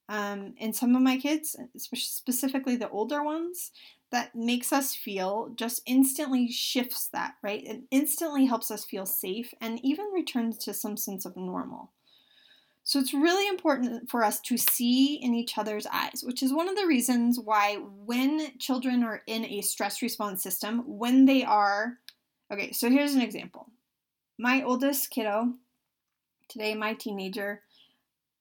um, 0.07 0.53
in 0.57 0.73
some 0.73 0.95
of 0.95 1.01
my 1.01 1.17
kids, 1.17 1.55
specifically 1.77 2.75
the 2.75 2.89
older 2.89 3.23
ones, 3.23 3.71
that 4.11 4.35
makes 4.35 4.73
us 4.73 4.93
feel 4.93 5.51
just 5.55 5.81
instantly 5.85 6.51
shifts 6.51 7.07
that, 7.13 7.35
right? 7.41 7.63
It 7.65 7.83
instantly 7.91 8.45
helps 8.45 8.69
us 8.69 8.83
feel 8.83 9.05
safe 9.05 9.53
and 9.61 9.79
even 9.83 10.07
returns 10.13 10.57
to 10.59 10.73
some 10.73 10.97
sense 10.97 11.25
of 11.25 11.37
normal. 11.37 11.91
So 12.83 12.99
it's 12.99 13.13
really 13.13 13.47
important 13.47 14.09
for 14.09 14.23
us 14.23 14.39
to 14.41 14.57
see 14.57 15.15
in 15.15 15.35
each 15.35 15.57
other's 15.57 15.85
eyes, 15.85 16.23
which 16.23 16.41
is 16.41 16.51
one 16.51 16.67
of 16.67 16.75
the 16.75 16.87
reasons 16.87 17.39
why 17.39 17.75
when 17.75 18.57
children 18.57 19.03
are 19.03 19.21
in 19.27 19.45
a 19.45 19.61
stress 19.61 20.01
response 20.01 20.41
system, 20.41 20.83
when 20.85 21.25
they 21.25 21.43
are 21.43 21.97
okay, 22.51 22.71
so 22.71 22.89
here's 22.89 23.13
an 23.13 23.21
example. 23.21 23.69
My 24.37 24.63
oldest 24.63 25.11
kiddo, 25.11 25.53
today 26.47 26.73
my 26.73 26.95
teenager, 26.95 27.61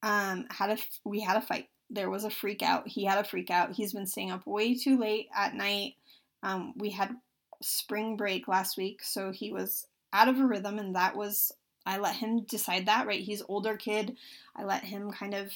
um, 0.03 0.47
had 0.51 0.71
a 0.71 0.79
we 1.05 1.21
had 1.21 1.37
a 1.37 1.43
fight. 1.43 1.69
There 1.91 2.09
was 2.09 2.25
a 2.25 2.31
freak 2.31 2.63
out. 2.63 2.89
He 2.89 3.05
had 3.05 3.19
a 3.19 3.29
freak 3.29 3.51
out. 3.51 3.73
He's 3.73 3.93
been 3.93 4.07
staying 4.07 4.31
up 4.31 4.47
way 4.47 4.75
too 4.75 4.99
late 4.99 5.29
at 5.37 5.55
night. 5.55 5.97
Um, 6.43 6.73
we 6.77 6.91
had 6.91 7.15
spring 7.61 8.17
break 8.17 8.49
last 8.49 8.79
week, 8.79 9.03
so 9.03 9.33
he 9.33 9.53
was 9.53 9.87
out 10.13 10.29
of 10.29 10.39
a 10.39 10.47
rhythm, 10.47 10.79
and 10.79 10.97
that 10.97 11.15
was 11.15 11.53
I 11.87 11.99
let 11.99 12.17
him 12.17 12.43
decide 12.43 12.87
that, 12.87 13.07
right? 13.07 13.21
He's 13.23 13.43
older 13.49 13.77
kid. 13.77 14.17
I 14.55 14.65
let 14.65 14.85
him 14.85 15.11
kind 15.11 15.35
of 15.35 15.53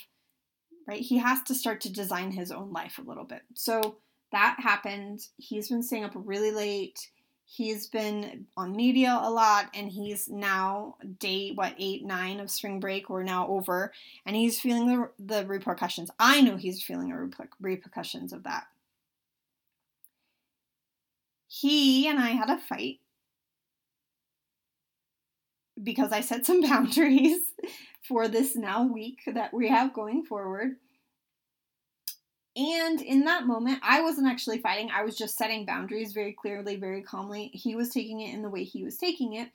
right? 0.86 1.00
He 1.00 1.18
has 1.18 1.42
to 1.44 1.54
start 1.54 1.80
to 1.82 1.92
design 1.92 2.30
his 2.30 2.50
own 2.50 2.72
life 2.72 2.98
a 2.98 3.08
little 3.08 3.24
bit. 3.24 3.42
So 3.54 3.96
that 4.32 4.56
happened. 4.58 5.26
He's 5.36 5.68
been 5.68 5.82
staying 5.82 6.04
up 6.04 6.12
really 6.14 6.50
late. 6.50 7.08
He's 7.46 7.86
been 7.86 8.46
on 8.56 8.74
media 8.74 9.18
a 9.22 9.30
lot 9.30 9.70
and 9.74 9.90
he's 9.90 10.28
now 10.28 10.96
day 11.18 11.52
what 11.52 11.74
eight 11.78 12.04
nine 12.04 12.40
of 12.40 12.50
spring 12.50 12.80
break. 12.80 13.08
We're 13.08 13.22
now 13.22 13.46
over 13.48 13.92
and 14.24 14.34
he's 14.34 14.58
feeling 14.58 14.86
the, 14.88 15.10
the 15.18 15.46
repercussions. 15.46 16.10
I 16.18 16.40
know 16.40 16.56
he's 16.56 16.82
feeling 16.82 17.10
the 17.10 17.48
repercussions 17.60 18.32
of 18.32 18.44
that. 18.44 18.64
He 21.46 22.08
and 22.08 22.18
I 22.18 22.30
had 22.30 22.50
a 22.50 22.58
fight 22.58 23.00
because 25.82 26.12
I 26.12 26.20
set 26.20 26.46
some 26.46 26.60
boundaries 26.68 27.40
for 28.06 28.28
this 28.28 28.56
now 28.56 28.84
week 28.84 29.20
that 29.26 29.52
we 29.52 29.68
have 29.68 29.94
going 29.94 30.24
forward. 30.24 30.76
And 32.56 33.00
in 33.02 33.24
that 33.24 33.46
moment, 33.46 33.80
I 33.82 34.00
wasn't 34.02 34.28
actually 34.28 34.58
fighting. 34.58 34.88
I 34.94 35.02
was 35.02 35.16
just 35.16 35.36
setting 35.36 35.66
boundaries 35.66 36.12
very 36.12 36.32
clearly, 36.32 36.76
very 36.76 37.02
calmly. 37.02 37.50
He 37.52 37.74
was 37.74 37.90
taking 37.90 38.20
it 38.20 38.32
in 38.32 38.42
the 38.42 38.50
way 38.50 38.62
he 38.62 38.84
was 38.84 38.96
taking 38.96 39.34
it. 39.34 39.50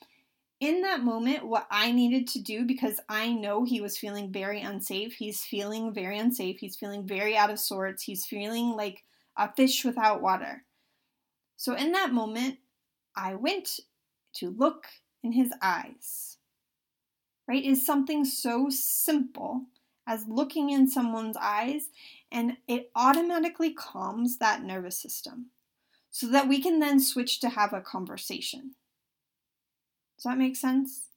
In 0.60 0.82
that 0.82 1.02
moment, 1.06 1.48
what 1.48 1.66
I 1.72 1.94
needed 1.94 2.28
to 2.30 2.42
do, 2.42 2.66
because 2.66 3.00
I 3.08 3.32
know 3.32 3.64
he 3.64 3.80
was 3.80 3.98
feeling 3.98 4.34
very 4.34 4.62
unsafe, 4.62 5.14
he's 5.14 5.46
feeling 5.46 5.94
very 5.94 6.20
unsafe, 6.20 6.60
he's 6.60 6.76
feeling 6.76 7.08
very 7.08 7.38
out 7.38 7.50
of 7.50 7.60
sorts, 7.60 8.04
he's 8.04 8.26
feeling 8.26 8.72
like 8.72 9.06
a 9.38 9.54
fish 9.54 9.86
without 9.86 10.22
water. 10.22 10.66
So 11.56 11.76
in 11.76 11.94
that 11.94 12.12
moment, 12.12 12.58
I 13.16 13.36
went 13.36 13.80
to 14.36 14.50
look 14.50 14.86
in 15.24 15.34
his 15.34 15.52
eyes. 15.62 16.38
Right? 17.48 17.64
Is 17.64 17.86
something 17.86 18.26
so 18.26 18.70
simple 18.70 19.66
as 20.08 20.28
looking 20.28 20.70
in 20.72 20.88
someone's 20.88 21.38
eyes 21.38 21.90
and 22.32 22.58
it 22.68 22.92
automatically 22.96 23.72
calms 23.72 24.38
that 24.38 24.64
nervous 24.64 25.00
system 25.00 25.48
so 26.10 26.28
that 26.28 26.48
we 26.48 26.62
can 26.62 26.80
then 26.80 27.00
switch 27.00 27.40
to 27.40 27.50
have 27.50 27.74
a 27.74 27.82
conversation. 27.82 28.72
Does 30.18 30.24
that 30.24 30.38
make 30.38 30.56
sense? 30.56 31.10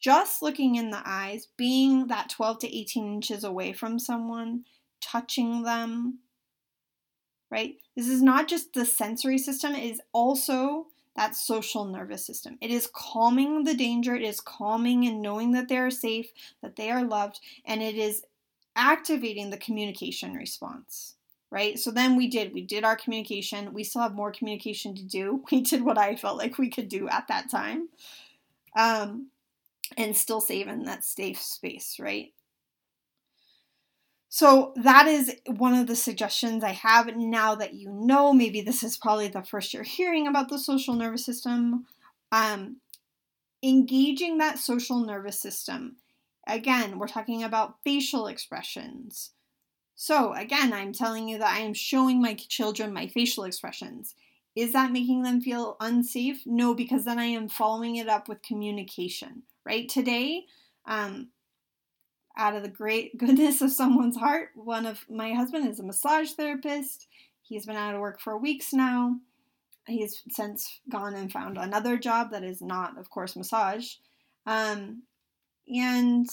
Just 0.00 0.42
looking 0.42 0.74
in 0.74 0.90
the 0.90 1.00
eyes, 1.04 1.48
being 1.56 2.08
that 2.08 2.28
12 2.28 2.58
to 2.60 2.76
18 2.76 3.14
inches 3.14 3.44
away 3.44 3.72
from 3.72 3.98
someone, 3.98 4.64
touching 5.00 5.62
them, 5.62 6.18
right? 7.50 7.76
This 7.96 8.08
is 8.08 8.20
not 8.20 8.48
just 8.48 8.74
the 8.74 8.84
sensory 8.84 9.38
system, 9.38 9.74
it 9.74 9.84
is 9.84 10.00
also 10.12 10.88
that 11.16 11.36
social 11.36 11.84
nervous 11.84 12.24
system. 12.26 12.58
It 12.60 12.70
is 12.70 12.88
calming 12.92 13.64
the 13.64 13.74
danger, 13.74 14.14
it 14.14 14.22
is 14.22 14.40
calming 14.40 15.06
and 15.06 15.22
knowing 15.22 15.52
that 15.52 15.68
they 15.68 15.78
are 15.78 15.90
safe, 15.90 16.32
that 16.62 16.76
they 16.76 16.90
are 16.90 17.04
loved, 17.04 17.40
and 17.64 17.82
it 17.82 17.96
is 17.96 18.24
activating 18.76 19.50
the 19.50 19.56
communication 19.56 20.34
response 20.34 21.14
right? 21.50 21.78
So 21.78 21.92
then 21.92 22.16
we 22.16 22.26
did 22.26 22.52
we 22.52 22.62
did 22.62 22.82
our 22.82 22.96
communication. 22.96 23.72
We 23.72 23.84
still 23.84 24.02
have 24.02 24.12
more 24.12 24.32
communication 24.32 24.96
to 24.96 25.04
do. 25.04 25.44
We 25.52 25.60
did 25.60 25.84
what 25.84 25.98
i 25.98 26.16
felt 26.16 26.36
like 26.36 26.58
we 26.58 26.68
could 26.68 26.88
do 26.88 27.08
at 27.08 27.28
that 27.28 27.48
time 27.48 27.88
um 28.76 29.28
and 29.96 30.16
still 30.16 30.40
save 30.40 30.66
in 30.68 30.84
that 30.84 31.04
safe 31.04 31.40
space 31.40 31.96
right 32.00 32.32
so 34.36 34.72
that 34.74 35.06
is 35.06 35.36
one 35.46 35.74
of 35.74 35.86
the 35.86 35.96
suggestions 35.96 36.64
i 36.64 36.72
have 36.72 37.16
now 37.16 37.54
that 37.54 37.74
you 37.74 37.88
know 37.90 38.32
maybe 38.32 38.60
this 38.60 38.82
is 38.82 38.96
probably 38.96 39.28
the 39.28 39.42
first 39.42 39.72
you're 39.72 39.82
hearing 39.82 40.26
about 40.26 40.48
the 40.48 40.58
social 40.58 40.94
nervous 40.94 41.24
system 41.24 41.84
um 42.32 42.76
engaging 43.62 44.38
that 44.38 44.58
social 44.58 45.00
nervous 45.00 45.40
system 45.40 45.96
Again, 46.46 46.98
we're 46.98 47.08
talking 47.08 47.42
about 47.42 47.76
facial 47.84 48.26
expressions. 48.26 49.30
So, 49.94 50.34
again, 50.34 50.72
I'm 50.72 50.92
telling 50.92 51.28
you 51.28 51.38
that 51.38 51.54
I 51.54 51.60
am 51.60 51.74
showing 51.74 52.20
my 52.20 52.34
children 52.34 52.92
my 52.92 53.06
facial 53.06 53.44
expressions. 53.44 54.14
Is 54.54 54.72
that 54.72 54.92
making 54.92 55.22
them 55.22 55.40
feel 55.40 55.76
unsafe? 55.80 56.42
No, 56.46 56.74
because 56.74 57.04
then 57.04 57.18
I 57.18 57.26
am 57.26 57.48
following 57.48 57.96
it 57.96 58.08
up 58.08 58.28
with 58.28 58.42
communication, 58.42 59.44
right? 59.64 59.88
Today, 59.88 60.44
um, 60.86 61.28
out 62.36 62.56
of 62.56 62.62
the 62.62 62.68
great 62.68 63.16
goodness 63.18 63.60
of 63.60 63.72
someone's 63.72 64.16
heart, 64.16 64.50
one 64.54 64.86
of 64.86 65.04
my 65.08 65.32
husband 65.32 65.68
is 65.68 65.80
a 65.80 65.84
massage 65.84 66.32
therapist. 66.32 67.06
He's 67.42 67.66
been 67.66 67.76
out 67.76 67.94
of 67.94 68.00
work 68.00 68.20
for 68.20 68.38
weeks 68.38 68.72
now. 68.72 69.16
He's 69.86 70.22
since 70.30 70.80
gone 70.88 71.14
and 71.14 71.30
found 71.30 71.58
another 71.58 71.98
job 71.98 72.30
that 72.30 72.42
is 72.42 72.62
not, 72.62 72.98
of 72.98 73.10
course, 73.10 73.36
massage. 73.36 73.94
Um, 74.46 75.02
and 75.68 76.26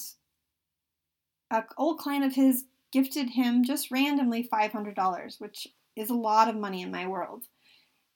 an 1.49 1.63
old 1.77 1.99
client 1.99 2.23
of 2.23 2.35
his 2.35 2.63
gifted 2.91 3.31
him 3.31 3.63
just 3.63 3.91
randomly 3.91 4.47
$500, 4.51 5.41
which 5.41 5.67
is 5.95 6.09
a 6.09 6.15
lot 6.15 6.47
of 6.47 6.55
money 6.55 6.81
in 6.81 6.91
my 6.91 7.07
world. 7.07 7.45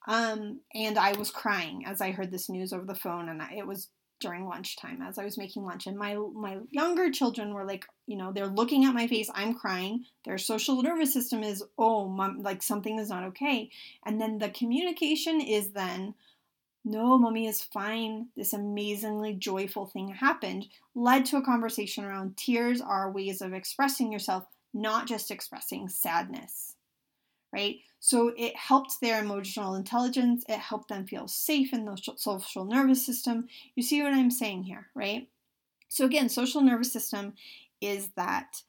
Um, 0.07 0.61
and 0.73 0.97
I 0.97 1.13
was 1.13 1.31
crying 1.31 1.83
as 1.85 1.99
I 1.99 2.11
heard 2.11 2.31
this 2.31 2.49
news 2.49 2.71
over 2.71 2.85
the 2.85 2.95
phone, 2.95 3.27
and 3.27 3.41
it 3.53 3.65
was 3.65 3.89
during 4.25 4.47
lunchtime 4.47 5.03
as 5.03 5.19
I 5.19 5.23
was 5.23 5.37
making 5.37 5.63
lunch. 5.63 5.85
And 5.85 5.95
my 5.95 6.15
my 6.15 6.57
younger 6.71 7.11
children 7.11 7.53
were 7.53 7.63
like, 7.63 7.85
you 8.07 8.17
know, 8.17 8.31
they're 8.31 8.47
looking 8.47 8.83
at 8.83 8.95
my 8.95 9.05
face. 9.05 9.29
I'm 9.35 9.53
crying. 9.53 10.05
Their 10.23 10.39
social 10.39 10.81
nervous 10.81 11.13
system 11.13 11.43
is, 11.43 11.63
oh, 11.77 12.07
mom, 12.07 12.41
like 12.41 12.63
something 12.63 12.97
is 12.97 13.09
not 13.09 13.23
okay. 13.25 13.69
And 14.03 14.19
then 14.19 14.39
the 14.39 14.49
communication 14.49 15.39
is 15.39 15.73
then, 15.73 16.15
no, 16.83 17.19
mommy 17.19 17.45
is 17.45 17.61
fine. 17.61 18.29
This 18.35 18.53
amazingly 18.53 19.33
joyful 19.33 19.85
thing 19.85 20.07
happened, 20.07 20.65
led 20.95 21.25
to 21.25 21.37
a 21.37 21.45
conversation 21.45 22.03
around 22.03 22.35
tears 22.35 22.81
are 22.81 23.11
ways 23.11 23.41
of 23.41 23.53
expressing 23.53 24.11
yourself, 24.11 24.45
not 24.73 25.05
just 25.05 25.29
expressing 25.29 25.87
sadness. 25.87 26.73
Right? 27.53 27.77
So 28.05 28.31
it 28.37 28.55
helped 28.55 29.01
their 29.01 29.19
emotional 29.19 29.73
intelligence, 29.73 30.45
it 30.47 30.59
helped 30.59 30.89
them 30.89 31.07
feel 31.07 31.27
safe 31.27 31.73
in 31.73 31.85
the 31.85 31.97
social 32.17 32.63
nervous 32.63 33.03
system. 33.03 33.47
You 33.73 33.81
see 33.81 34.03
what 34.03 34.13
I'm 34.13 34.29
saying 34.29 34.65
here, 34.65 34.89
right? 34.93 35.27
So 35.89 36.05
again, 36.05 36.29
social 36.29 36.61
nervous 36.61 36.93
system 36.93 37.33
is 37.81 38.09
that 38.15 38.61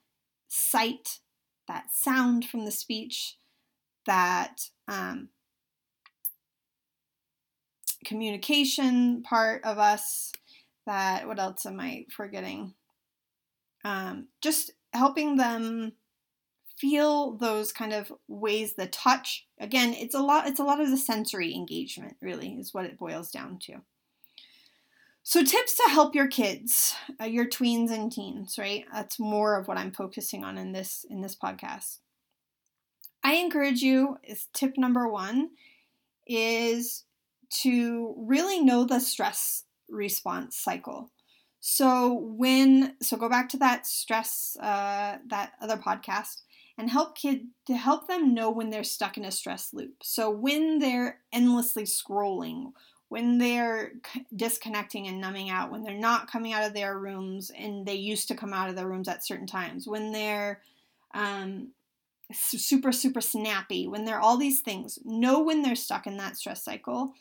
sight, 0.48 1.18
that 1.68 1.92
sound 1.92 2.46
from 2.46 2.64
the 2.64 2.70
speech, 2.70 3.36
that 4.06 4.70
um, 4.88 5.28
communication 8.06 9.22
part 9.22 9.62
of 9.64 9.78
us 9.78 10.32
that 10.86 11.26
what 11.26 11.38
else 11.38 11.66
am 11.66 11.80
i 11.80 12.06
forgetting 12.10 12.72
um, 13.84 14.28
just 14.40 14.70
helping 14.92 15.36
them 15.36 15.92
feel 16.78 17.32
those 17.32 17.72
kind 17.72 17.92
of 17.92 18.12
ways 18.28 18.74
the 18.74 18.86
touch. 18.86 19.46
Again 19.58 19.94
it's 19.94 20.14
a 20.14 20.20
lot 20.20 20.46
it's 20.46 20.60
a 20.60 20.64
lot 20.64 20.80
of 20.80 20.90
the 20.90 20.96
sensory 20.96 21.54
engagement 21.54 22.16
really 22.20 22.50
is 22.54 22.74
what 22.74 22.84
it 22.84 22.98
boils 22.98 23.30
down 23.30 23.58
to. 23.62 23.82
So 25.22 25.42
tips 25.42 25.76
to 25.78 25.90
help 25.90 26.14
your 26.14 26.28
kids 26.28 26.94
uh, 27.20 27.24
your 27.24 27.46
tweens 27.46 27.90
and 27.90 28.12
teens 28.12 28.56
right? 28.58 28.84
That's 28.92 29.18
more 29.18 29.58
of 29.58 29.68
what 29.68 29.78
i'm 29.78 29.92
focusing 29.92 30.44
on 30.44 30.58
in 30.58 30.72
this 30.72 31.04
in 31.08 31.20
this 31.20 31.36
podcast. 31.36 31.98
I 33.24 33.34
encourage 33.34 33.82
you 33.82 34.18
is 34.22 34.46
tip 34.52 34.74
number 34.76 35.08
one 35.08 35.50
is 36.26 37.04
to 37.62 38.14
really 38.18 38.60
know 38.60 38.84
the 38.84 39.00
stress 39.00 39.64
response 39.88 40.56
cycle. 40.56 41.10
So 41.60 42.12
when 42.12 42.96
so 43.02 43.16
go 43.16 43.28
back 43.28 43.48
to 43.50 43.56
that 43.58 43.86
stress 43.86 44.56
uh, 44.60 45.18
that 45.28 45.52
other 45.60 45.76
podcast 45.76 46.42
and 46.78 46.90
help 46.90 47.16
kid 47.16 47.46
to 47.66 47.76
help 47.76 48.06
them 48.06 48.34
know 48.34 48.50
when 48.50 48.70
they're 48.70 48.84
stuck 48.84 49.16
in 49.16 49.24
a 49.24 49.30
stress 49.30 49.72
loop. 49.72 49.94
So 50.02 50.30
when 50.30 50.78
they're 50.78 51.20
endlessly 51.32 51.84
scrolling, 51.84 52.72
when 53.08 53.38
they're 53.38 53.92
disconnecting 54.34 55.06
and 55.06 55.20
numbing 55.20 55.48
out, 55.48 55.70
when 55.70 55.82
they're 55.82 55.94
not 55.94 56.30
coming 56.30 56.52
out 56.52 56.64
of 56.64 56.74
their 56.74 56.98
rooms 56.98 57.50
and 57.56 57.86
they 57.86 57.94
used 57.94 58.28
to 58.28 58.34
come 58.34 58.52
out 58.52 58.68
of 58.68 58.76
their 58.76 58.88
rooms 58.88 59.08
at 59.08 59.24
certain 59.24 59.46
times, 59.46 59.86
when 59.86 60.12
they're 60.12 60.60
um, 61.14 61.68
super 62.32 62.92
super 62.92 63.20
snappy, 63.20 63.86
when 63.86 64.04
they're 64.04 64.20
all 64.20 64.36
these 64.36 64.60
things, 64.60 64.98
know 65.04 65.40
when 65.42 65.62
they're 65.62 65.74
stuck 65.74 66.06
in 66.06 66.16
that 66.16 66.36
stress 66.36 66.62
cycle 66.62 67.14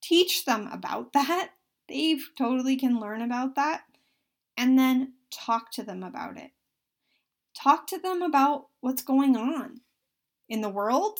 teach 0.00 0.44
them 0.44 0.68
about 0.72 1.12
that. 1.12 1.50
They 1.88 2.18
totally 2.36 2.76
can 2.76 3.00
learn 3.00 3.22
about 3.22 3.54
that. 3.56 3.82
And 4.56 4.78
then 4.78 5.14
talk 5.30 5.70
to 5.72 5.82
them 5.82 6.02
about 6.02 6.36
it. 6.36 6.50
Talk 7.62 7.86
to 7.88 7.98
them 7.98 8.22
about 8.22 8.68
what's 8.80 9.02
going 9.02 9.36
on 9.36 9.80
in 10.48 10.62
the 10.62 10.70
world. 10.70 11.18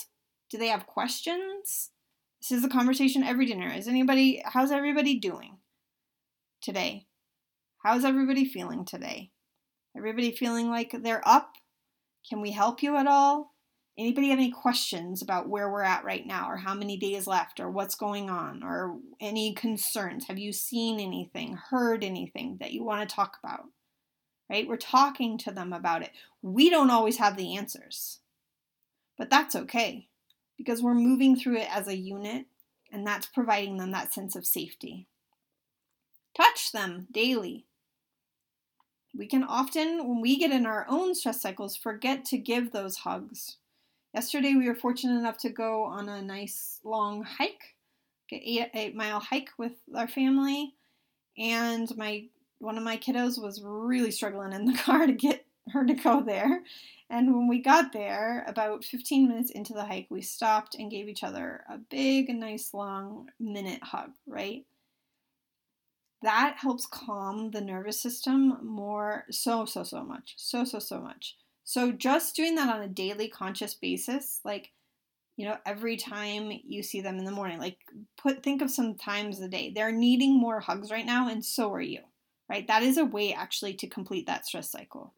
Do 0.49 0.57
they 0.57 0.69
have 0.69 0.87
questions? 0.87 1.91
This 2.41 2.51
is 2.51 2.65
a 2.65 2.69
conversation 2.69 3.23
every 3.23 3.45
dinner. 3.45 3.69
Is 3.69 3.87
anybody, 3.87 4.43
how's 4.45 4.71
everybody 4.71 5.19
doing 5.19 5.59
today? 6.63 7.07
How's 7.85 8.07
everybody 8.07 8.47
feeling 8.47 8.87
today? 8.87 9.33
Everybody 9.95 10.35
feeling 10.35 10.71
like 10.71 10.95
they're 11.03 11.27
up? 11.29 11.53
Can 12.29 12.41
we 12.41 12.53
help 12.53 12.83
you 12.83 12.97
at 12.97 13.07
all? 13.07 13.53
Anybody 13.99 14.31
have 14.31 14.39
any 14.39 14.51
questions 14.51 15.21
about 15.21 15.49
where 15.49 15.71
we're 15.71 15.83
at 15.83 16.05
right 16.05 16.27
now, 16.27 16.51
or 16.51 16.57
how 16.57 16.73
many 16.73 16.97
days 16.97 17.27
left, 17.27 17.61
or 17.61 17.71
what's 17.71 17.97
going 17.97 18.31
on, 18.31 18.63
or 18.63 18.97
any 19.21 19.53
concerns? 19.53 20.27
Have 20.29 20.39
you 20.39 20.53
seen 20.53 21.01
anything, 21.01 21.59
heard 21.69 22.03
anything 22.03 22.57
that 22.61 22.73
you 22.73 22.83
want 22.83 23.07
to 23.07 23.15
talk 23.15 23.37
about? 23.45 23.65
Right? 24.51 24.67
We're 24.67 24.77
talking 24.77 25.39
to 25.39 25.53
them 25.53 25.73
about 25.73 26.03
it. 26.03 26.11
We 26.43 26.71
don't 26.71 26.91
always 26.91 27.19
have 27.19 27.37
the 27.37 27.57
answers, 27.57 28.19
but 29.17 29.31
that's 29.31 29.55
okay 29.55 30.09
because 30.59 30.83
we're 30.83 30.95
moving 30.95 31.37
through 31.37 31.59
it 31.59 31.69
as 31.75 31.87
a 31.87 31.97
unit 31.97 32.47
And 32.93 33.07
that's 33.07 33.27
providing 33.27 33.77
them 33.77 33.93
that 33.93 34.13
sense 34.13 34.35
of 34.35 34.45
safety. 34.45 35.07
Touch 36.37 36.73
them 36.73 37.07
daily. 37.13 37.67
We 39.17 39.27
can 39.27 39.45
often, 39.45 40.09
when 40.09 40.21
we 40.21 40.39
get 40.39 40.53
in 40.53 40.67
our 40.67 40.87
own 40.89 41.15
stress 41.15 41.41
cycles, 41.41 41.77
forget 41.77 42.25
to 42.27 42.39
give 42.39 42.73
those 42.73 42.99
hugs. 42.99 43.57
Yesterday, 44.15 44.55
we 44.55 44.69
were 44.69 44.75
fortunate 44.75 45.19
enough 45.19 45.39
to 45.39 45.51
go 45.51 45.85
on 45.85 46.09
a 46.09 46.23
nice 46.23 46.81
long 46.85 47.23
hike, 47.23 47.75
eight, 48.33 48.71
eight 48.75 48.95
mile 48.95 49.21
hike 49.21 49.51
with 49.59 49.73
our 49.95 50.09
family, 50.09 50.75
and 51.39 51.97
my 51.97 52.25
one 52.61 52.79
of 52.79 52.85
my 52.85 52.97
kiddos 52.97 53.43
was 53.43 53.63
really 53.65 54.11
struggling 54.11 54.53
in 54.53 54.67
the 54.67 54.79
car 54.79 55.07
to 55.07 55.13
get 55.13 55.45
her 55.73 55.85
to 55.85 55.95
go 55.95 56.23
there. 56.23 56.63
And 57.09 57.35
when 57.35 57.49
we 57.49 57.61
got 57.61 57.93
there, 57.93 58.45
about 58.47 58.85
15 58.85 59.29
minutes 59.29 59.51
into 59.51 59.73
the 59.73 59.85
hike, 59.85 60.07
we 60.11 60.23
stopped 60.23 60.77
and 60.77 60.91
gave 60.91 61.09
each 61.09 61.25
other 61.25 61.65
a 61.69 61.77
big, 61.77 62.29
nice, 62.29 62.73
long 62.73 63.29
minute 63.41 63.83
hug, 63.83 64.11
right? 64.29 64.65
That 66.23 66.57
helps 66.59 66.87
calm 66.87 67.51
the 67.51 67.63
nervous 67.63 68.01
system 68.01 68.59
more, 68.63 69.25
so, 69.31 69.65
so, 69.65 69.83
so 69.83 70.05
much. 70.05 70.35
So, 70.37 70.65
so, 70.65 70.79
so 70.79 71.01
much. 71.01 71.37
So, 71.65 71.93
just 71.93 72.37
doing 72.37 72.57
that 72.57 72.73
on 72.73 72.83
a 72.83 72.89
daily 72.89 73.29
conscious 73.29 73.75
basis, 73.75 74.41
like, 74.45 74.71
you 75.37 75.47
know, 75.47 75.57
every 75.65 75.97
time 75.97 76.53
you 76.65 76.83
see 76.83 77.01
them 77.01 77.19
in 77.19 77.25
the 77.25 77.31
morning, 77.31 77.59
like, 77.59 77.79
put, 78.19 78.43
think 78.43 78.61
of 78.61 78.71
some 78.71 78.95
times 78.95 79.41
a 79.41 79.49
day. 79.49 79.73
They're 79.75 79.93
needing 79.93 80.39
more 80.39 80.61
hugs 80.61 80.91
right 80.91 81.07
now, 81.07 81.29
and 81.29 81.45
so 81.45 81.73
are 81.73 81.81
you, 81.81 82.01
right? 82.51 82.67
That 82.67 82.83
is 82.83 82.99
a 82.99 83.05
way 83.05 83.33
actually 83.33 83.75
to 83.75 83.87
complete 83.87 84.27
that 84.27 84.47
stress 84.47 84.71
cycle. 84.71 85.15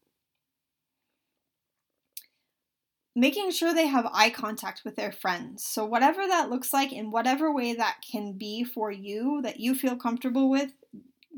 making 3.15 3.51
sure 3.51 3.75
they 3.75 3.87
have 3.87 4.09
eye 4.13 4.31
contact 4.31 4.83
with 4.85 4.97
their 4.97 5.13
friends. 5.13 5.65
So, 5.65 5.85
whatever 5.85 6.27
that 6.27 6.51
looks 6.51 6.73
like, 6.73 6.93
in 6.93 7.11
whatever 7.11 7.53
way 7.53 7.75
that 7.75 7.99
can 8.11 8.33
be 8.33 8.65
for 8.65 8.91
you 8.91 9.41
that 9.43 9.61
you 9.61 9.75
feel 9.75 9.97
comfortable 9.97 10.51
with, 10.51 10.73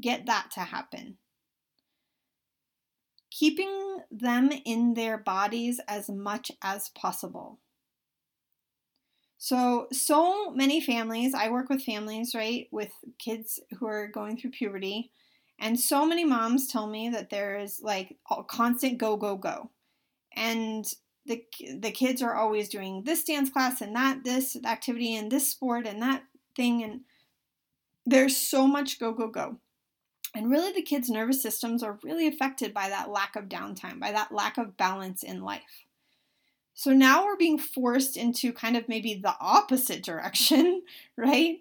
get 0.01 0.27
that 0.27 0.51
to 0.53 0.61
happen. 0.61 1.19
Keeping 3.31 3.99
them 4.11 4.51
in 4.65 4.95
their 4.95 5.19
bodies 5.19 5.81
as 5.89 6.09
much 6.09 6.53
as 6.63 6.91
possible. 6.91 7.59
So, 9.37 9.89
so 9.93 10.53
many 10.53 10.81
families, 10.81 11.35
I 11.35 11.51
work 11.51 11.69
with 11.69 11.83
families, 11.83 12.35
right, 12.35 12.69
with 12.71 12.93
kids 13.19 13.61
who 13.79 13.87
are 13.87 14.07
going 14.07 14.39
through 14.39 14.53
puberty, 14.53 15.11
and 15.59 15.79
so 15.79 16.05
many 16.05 16.25
moms 16.25 16.67
tell 16.67 16.87
me 16.87 17.09
that 17.11 17.31
there 17.31 17.59
is 17.59 17.81
like 17.83 18.17
a 18.31 18.43
constant 18.43 18.99
go, 18.99 19.17
go, 19.17 19.37
go. 19.37 19.71
And 20.37 20.85
the 21.27 21.45
the 21.79 21.91
kids 21.91 22.23
are 22.23 22.35
always 22.35 22.69
doing 22.69 23.05
this 23.05 23.25
dance 23.25 23.51
class 23.51 23.81
and 23.81 23.95
that 23.97 24.25
this 24.25 24.57
activity 24.65 25.15
and 25.15 25.31
this 25.31 25.51
sport 25.51 25.87
and 25.87 26.03
that 26.03 26.25
thing 26.55 26.83
and 26.83 27.01
there's 28.05 28.37
so 28.37 28.67
much 28.67 28.99
go 28.99 29.13
go 29.13 29.29
go. 29.29 29.57
And 30.35 30.51
really 30.51 30.73
the 30.73 30.83
kids 30.83 31.09
nervous 31.09 31.41
systems 31.41 31.83
are 31.83 32.01
really 32.03 32.27
affected 32.27 32.75
by 32.75 32.89
that 32.89 33.11
lack 33.11 33.37
of 33.37 33.45
downtime 33.45 34.01
by 34.01 34.13
that 34.13 34.33
lack 34.33 34.59
of 34.59 34.77
balance 34.77 35.23
in 35.23 35.43
life. 35.43 35.87
So 36.75 36.93
now 36.93 37.25
we're 37.25 37.37
being 37.37 37.59
forced 37.59 38.17
into 38.17 38.53
kind 38.53 38.77
of 38.77 38.89
maybe 38.89 39.15
the 39.15 39.37
opposite 39.41 40.03
direction 40.03 40.83
right? 41.17 41.61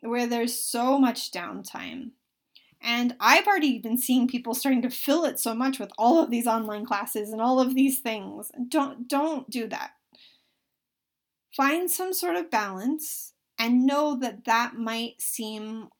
Where 0.00 0.26
there's 0.26 0.58
so 0.58 0.98
much 0.98 1.32
downtime 1.32 2.10
and 2.82 3.14
I've 3.20 3.46
already 3.46 3.78
been 3.78 3.96
seeing 3.96 4.26
people 4.26 4.54
starting 4.54 4.82
to 4.82 4.90
fill 4.90 5.24
it 5.24 5.38
so 5.38 5.54
much 5.54 5.78
with 5.78 5.92
all 5.96 6.22
of 6.22 6.30
these 6.30 6.46
online 6.46 6.84
classes 6.84 7.30
and 7.30 7.40
all 7.40 7.60
of 7.60 7.74
these 7.74 8.00
things. 8.00 8.50
Don't 8.68 9.08
don't 9.08 9.48
do 9.48 9.68
that. 9.68 9.92
Find 11.56 11.90
some 11.90 12.12
sort 12.12 12.36
of 12.36 12.50
balance 12.50 13.34
and 13.58 13.86
know 13.86 14.16
that 14.16 14.44
that 14.46 14.74
might 14.74 15.20
seem 15.20 15.90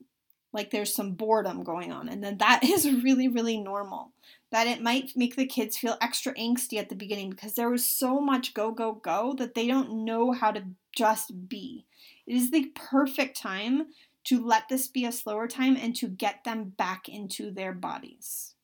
like 0.52 0.70
there's 0.70 0.94
some 0.94 1.12
boredom 1.12 1.62
going 1.62 1.92
on 1.92 2.08
and 2.08 2.22
then 2.22 2.38
that 2.38 2.62
is 2.64 2.90
really 2.90 3.28
really 3.28 3.58
normal. 3.58 4.12
That 4.50 4.66
it 4.66 4.82
might 4.82 5.12
make 5.16 5.36
the 5.36 5.46
kids 5.46 5.78
feel 5.78 5.96
extra 6.02 6.34
angsty 6.34 6.78
at 6.78 6.88
the 6.88 6.94
beginning 6.94 7.30
because 7.30 7.54
there 7.54 7.70
was 7.70 7.88
so 7.88 8.20
much 8.20 8.54
go 8.54 8.72
go 8.72 8.92
go 8.92 9.34
that 9.38 9.54
they 9.54 9.66
don't 9.66 10.04
know 10.04 10.32
how 10.32 10.50
to 10.50 10.64
just 10.94 11.48
be. 11.48 11.86
It 12.26 12.34
is 12.34 12.50
the 12.50 12.70
perfect 12.74 13.40
time 13.40 13.86
to 14.24 14.44
let 14.44 14.68
this 14.68 14.86
be 14.86 15.04
a 15.04 15.12
slower 15.12 15.48
time 15.48 15.76
and 15.76 15.94
to 15.96 16.08
get 16.08 16.44
them 16.44 16.72
back 16.76 17.08
into 17.08 17.50
their 17.50 17.72
bodies. 17.72 18.54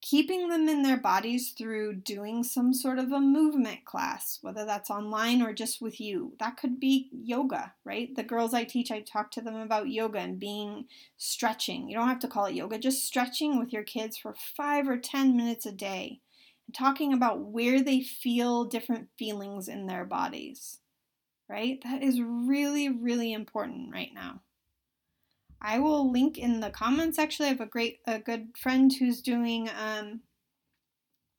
Keeping 0.00 0.48
them 0.48 0.68
in 0.68 0.82
their 0.82 0.96
bodies 0.96 1.54
through 1.56 1.94
doing 1.94 2.42
some 2.42 2.74
sort 2.74 2.98
of 2.98 3.12
a 3.12 3.20
movement 3.20 3.84
class, 3.84 4.40
whether 4.42 4.64
that's 4.64 4.90
online 4.90 5.40
or 5.40 5.52
just 5.52 5.80
with 5.80 6.00
you. 6.00 6.34
That 6.40 6.56
could 6.56 6.80
be 6.80 7.08
yoga, 7.12 7.74
right? 7.84 8.14
The 8.14 8.24
girls 8.24 8.52
I 8.52 8.64
teach, 8.64 8.90
I 8.90 9.00
talk 9.00 9.30
to 9.32 9.40
them 9.40 9.54
about 9.54 9.90
yoga 9.90 10.18
and 10.18 10.40
being 10.40 10.86
stretching. 11.16 11.88
You 11.88 11.96
don't 11.96 12.08
have 12.08 12.18
to 12.18 12.28
call 12.28 12.46
it 12.46 12.56
yoga, 12.56 12.78
just 12.78 13.06
stretching 13.06 13.60
with 13.60 13.72
your 13.72 13.84
kids 13.84 14.16
for 14.18 14.34
five 14.56 14.88
or 14.88 14.98
10 14.98 15.36
minutes 15.36 15.66
a 15.66 15.72
day 15.72 16.20
and 16.66 16.74
talking 16.74 17.12
about 17.12 17.38
where 17.38 17.80
they 17.80 18.02
feel 18.02 18.64
different 18.64 19.08
feelings 19.16 19.68
in 19.68 19.86
their 19.86 20.04
bodies 20.04 20.80
right? 21.48 21.78
That 21.84 22.02
is 22.02 22.20
really, 22.20 22.88
really 22.88 23.32
important 23.32 23.92
right 23.92 24.10
now. 24.14 24.40
I 25.60 25.78
will 25.78 26.10
link 26.10 26.38
in 26.38 26.60
the 26.60 26.70
comments. 26.70 27.18
Actually, 27.18 27.46
I 27.46 27.50
have 27.50 27.60
a 27.60 27.66
great, 27.66 28.00
a 28.06 28.18
good 28.18 28.48
friend 28.56 28.92
who's 28.92 29.20
doing 29.20 29.70
um, 29.70 30.20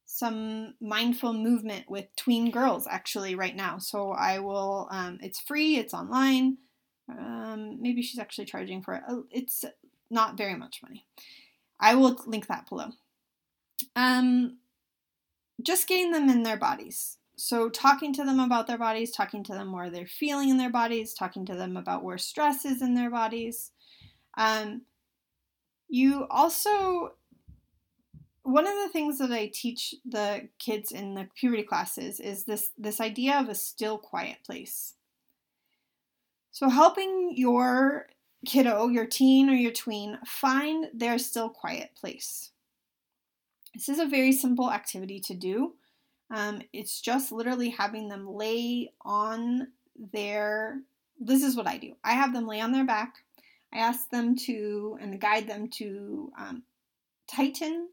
some 0.06 0.76
mindful 0.80 1.34
movement 1.34 1.90
with 1.90 2.06
tween 2.16 2.52
girls 2.52 2.88
actually 2.90 3.36
right 3.36 3.56
now. 3.56 3.80
So 3.80 4.12
I 4.12 4.40
will. 4.40 4.88
Um, 4.92 5.20
it's 5.22 5.42
free. 5.42 5.78
It's 5.78 5.94
online. 5.94 6.58
Um, 7.10 7.82
maybe 7.82 8.02
she's 8.02 8.20
actually 8.20 8.46
charging 8.46 8.82
for 8.82 8.94
it. 8.94 9.04
Oh, 9.10 9.26
it's 9.30 9.66
not 10.10 10.38
very 10.38 10.56
much 10.56 10.82
money. 10.82 11.06
I 11.80 11.96
will 11.96 12.18
link 12.26 12.48
that 12.48 12.70
below. 12.70 12.92
Um, 13.96 14.60
just 15.62 15.88
getting 15.88 16.12
them 16.12 16.30
in 16.30 16.44
their 16.44 16.58
bodies. 16.58 17.18
So, 17.36 17.68
talking 17.68 18.14
to 18.14 18.24
them 18.24 18.40
about 18.40 18.68
their 18.68 18.78
bodies, 18.78 19.12
talking 19.12 19.44
to 19.46 19.54
them 19.54 19.72
where 19.72 19.90
they're 19.90 20.06
feeling 20.06 20.50
in 20.50 20.58
their 20.58 20.70
bodies, 20.70 21.14
talking 21.14 21.46
to 21.48 21.56
them 21.56 21.78
about 21.78 22.04
where 22.04 22.18
stress 22.18 22.64
is 22.64 22.82
in 22.82 22.94
their 22.94 23.10
bodies. 23.10 23.72
Um, 24.38 24.84
you 25.90 26.28
also, 26.30 27.14
one 28.44 28.68
of 28.68 28.76
the 28.76 28.90
things 28.90 29.18
that 29.18 29.32
I 29.32 29.50
teach 29.52 29.96
the 30.06 30.50
kids 30.60 30.92
in 30.92 31.16
the 31.16 31.28
puberty 31.36 31.64
classes 31.64 32.20
is 32.20 32.46
this, 32.46 32.70
this 32.78 33.02
idea 33.02 33.40
of 33.40 33.50
a 33.50 33.56
still, 33.56 33.98
quiet 33.98 34.38
place. 34.46 34.94
So, 36.52 36.70
helping 36.70 37.34
your 37.36 38.08
kiddo, 38.46 38.90
your 38.90 39.08
teen 39.08 39.50
or 39.50 39.54
your 39.54 39.72
tween, 39.72 40.20
find 40.26 40.88
their 40.94 41.18
still, 41.18 41.50
quiet 41.50 41.92
place. 41.96 42.52
This 43.74 43.90
is 43.90 43.98
a 43.98 44.06
very 44.06 44.32
simple 44.32 44.72
activity 44.72 45.20
to 45.22 45.34
do. 45.34 45.74
Um, 46.32 46.62
it's 46.72 47.02
just 47.02 47.32
literally 47.32 47.70
having 47.70 48.10
them 48.10 48.28
lay 48.28 48.92
on 49.02 49.68
their. 50.12 50.80
This 51.20 51.44
is 51.44 51.56
what 51.56 51.68
I 51.68 51.78
do. 51.78 51.94
I 52.04 52.14
have 52.14 52.34
them 52.34 52.48
lay 52.48 52.60
on 52.60 52.72
their 52.72 52.86
back. 52.86 53.16
I 53.74 53.78
ask 53.78 54.10
them 54.10 54.36
to 54.46 54.98
and 55.02 55.20
guide 55.20 55.48
them 55.48 55.68
to 55.78 56.32
um, 56.38 56.64
tighten 57.28 57.90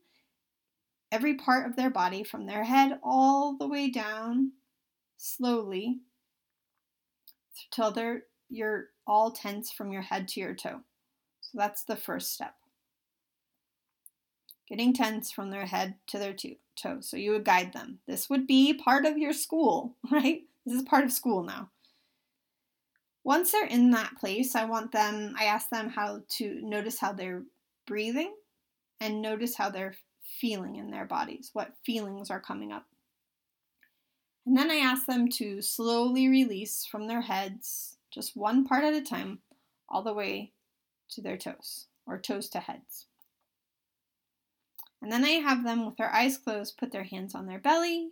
every 1.12 1.34
part 1.34 1.66
of 1.66 1.76
their 1.76 1.90
body 1.90 2.22
from 2.22 2.46
their 2.46 2.64
head 2.64 2.98
all 3.02 3.56
the 3.56 3.66
way 3.66 3.90
down 3.90 4.52
slowly 5.16 5.98
till 7.70 7.90
they're 7.90 8.22
you're 8.48 8.86
all 9.06 9.30
tense 9.30 9.70
from 9.70 9.92
your 9.92 10.02
head 10.02 10.28
to 10.28 10.40
your 10.40 10.54
toe. 10.54 10.80
So 11.40 11.58
that's 11.58 11.84
the 11.84 11.96
first 11.96 12.32
step 12.32 12.54
getting 14.70 14.94
tense 14.94 15.32
from 15.32 15.50
their 15.50 15.66
head 15.66 15.96
to 16.06 16.18
their 16.18 16.32
So 17.00 17.16
you 17.16 17.32
would 17.32 17.44
guide 17.44 17.72
them. 17.72 17.98
This 18.06 18.28
would 18.30 18.46
be 18.46 18.74
part 18.74 19.04
of 19.06 19.18
your 19.18 19.32
school, 19.32 19.96
right? 20.10 20.42
This 20.64 20.76
is 20.76 20.82
part 20.82 21.04
of 21.04 21.12
school 21.12 21.42
now. 21.42 21.70
Once 23.22 23.52
they're 23.52 23.66
in 23.66 23.90
that 23.90 24.16
place, 24.18 24.54
I 24.54 24.64
want 24.64 24.92
them, 24.92 25.34
I 25.38 25.44
ask 25.44 25.68
them 25.68 25.90
how 25.90 26.22
to 26.36 26.60
notice 26.62 26.98
how 26.98 27.12
they're 27.12 27.42
breathing 27.86 28.34
and 29.00 29.20
notice 29.20 29.56
how 29.56 29.70
they're 29.70 29.94
feeling 30.40 30.76
in 30.76 30.90
their 30.90 31.04
bodies, 31.04 31.50
what 31.52 31.74
feelings 31.84 32.30
are 32.30 32.40
coming 32.40 32.72
up. 32.72 32.86
And 34.46 34.56
then 34.56 34.70
I 34.70 34.76
ask 34.76 35.06
them 35.06 35.28
to 35.32 35.60
slowly 35.60 36.28
release 36.28 36.86
from 36.90 37.06
their 37.06 37.20
heads, 37.20 37.98
just 38.10 38.36
one 38.36 38.64
part 38.64 38.84
at 38.84 38.94
a 38.94 39.02
time, 39.02 39.40
all 39.88 40.02
the 40.02 40.14
way 40.14 40.52
to 41.10 41.20
their 41.20 41.36
toes 41.36 41.86
or 42.06 42.18
toes 42.18 42.48
to 42.50 42.60
heads. 42.60 43.06
And 45.02 45.10
then 45.10 45.24
I 45.24 45.30
have 45.30 45.64
them 45.64 45.86
with 45.86 45.96
their 45.96 46.12
eyes 46.12 46.36
closed 46.36 46.76
put 46.76 46.92
their 46.92 47.04
hands 47.04 47.34
on 47.34 47.46
their 47.46 47.58
belly, 47.58 48.10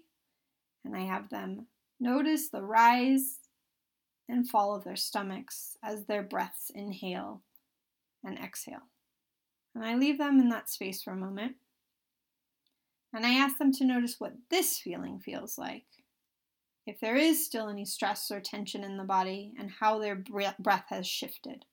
and 0.85 0.97
I 0.97 1.01
have 1.01 1.29
them 1.29 1.67
notice 2.01 2.49
the 2.49 2.63
rise 2.63 3.39
and 4.29 4.49
fall 4.49 4.75
of 4.75 4.85
their 4.85 4.97
stomachs 4.97 5.77
as 5.83 6.05
their 6.05 6.23
breaths 6.23 6.71
inhale 6.75 7.43
and 8.25 8.39
exhale. 8.39 8.89
And 9.75 9.85
I 9.85 9.95
leave 9.95 10.19
them 10.19 10.41
in 10.41 10.49
that 10.49 10.71
space 10.71 11.03
for 11.03 11.13
a 11.13 11.17
moment. 11.17 11.57
And 13.15 13.25
I 13.25 13.35
ask 13.35 13.59
them 13.59 13.73
to 13.73 13.85
notice 13.85 14.17
what 14.19 14.35
this 14.51 14.79
feeling 14.79 15.19
feels 15.19 15.57
like 15.57 15.85
if 16.89 16.99
there 17.01 17.17
is 17.17 17.45
still 17.45 17.69
any 17.69 17.85
stress 17.85 18.31
or 18.31 18.41
tension 18.41 18.83
in 18.83 18.97
the 18.97 19.05
body, 19.05 19.53
and 19.59 19.71
how 19.71 19.99
their 19.99 20.15
breath 20.15 20.87
has 20.89 21.07
shifted. 21.07 21.67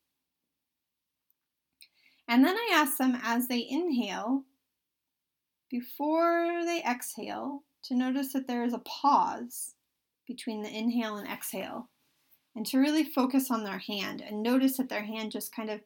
And 2.27 2.43
then 2.43 2.57
I 2.57 2.71
ask 2.73 2.97
them 2.97 3.17
as 3.23 3.47
they 3.47 3.65
inhale, 3.65 4.43
before 5.69 6.63
they 6.65 6.83
exhale, 6.83 7.63
to 7.83 7.95
notice 7.95 8.33
that 8.33 8.47
there 8.47 8.63
is 8.63 8.73
a 8.73 8.79
pause 8.79 9.75
between 10.27 10.63
the 10.63 10.75
inhale 10.75 11.17
and 11.17 11.27
exhale, 11.27 11.89
and 12.55 12.65
to 12.65 12.79
really 12.79 13.03
focus 13.03 13.51
on 13.51 13.63
their 13.63 13.77
hand 13.77 14.21
and 14.21 14.41
notice 14.41 14.77
that 14.77 14.89
their 14.89 15.03
hand 15.03 15.31
just 15.31 15.55
kind 15.55 15.69
of 15.69 15.81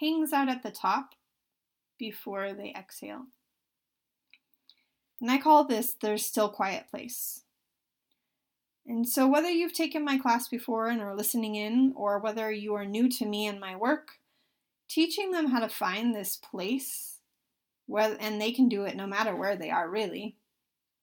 hangs 0.00 0.32
out 0.32 0.48
at 0.48 0.62
the 0.62 0.70
top 0.70 1.14
before 1.98 2.52
they 2.52 2.72
exhale. 2.76 3.26
And 5.20 5.30
I 5.30 5.38
call 5.38 5.64
this 5.64 5.94
their 6.00 6.16
still 6.16 6.48
quiet 6.48 6.88
place. 6.90 7.42
And 8.86 9.08
so, 9.08 9.28
whether 9.28 9.50
you've 9.50 9.74
taken 9.74 10.04
my 10.04 10.18
class 10.18 10.48
before 10.48 10.88
and 10.88 11.00
are 11.00 11.14
listening 11.14 11.54
in, 11.54 11.92
or 11.94 12.18
whether 12.18 12.50
you 12.50 12.74
are 12.74 12.86
new 12.86 13.08
to 13.10 13.26
me 13.26 13.46
and 13.46 13.60
my 13.60 13.76
work, 13.76 14.12
teaching 14.88 15.30
them 15.30 15.48
how 15.48 15.60
to 15.60 15.68
find 15.68 16.14
this 16.14 16.36
place, 16.36 17.09
where, 17.90 18.16
and 18.20 18.40
they 18.40 18.52
can 18.52 18.68
do 18.68 18.84
it 18.84 18.96
no 18.96 19.06
matter 19.06 19.34
where 19.34 19.56
they 19.56 19.70
are, 19.70 19.90
really. 19.90 20.36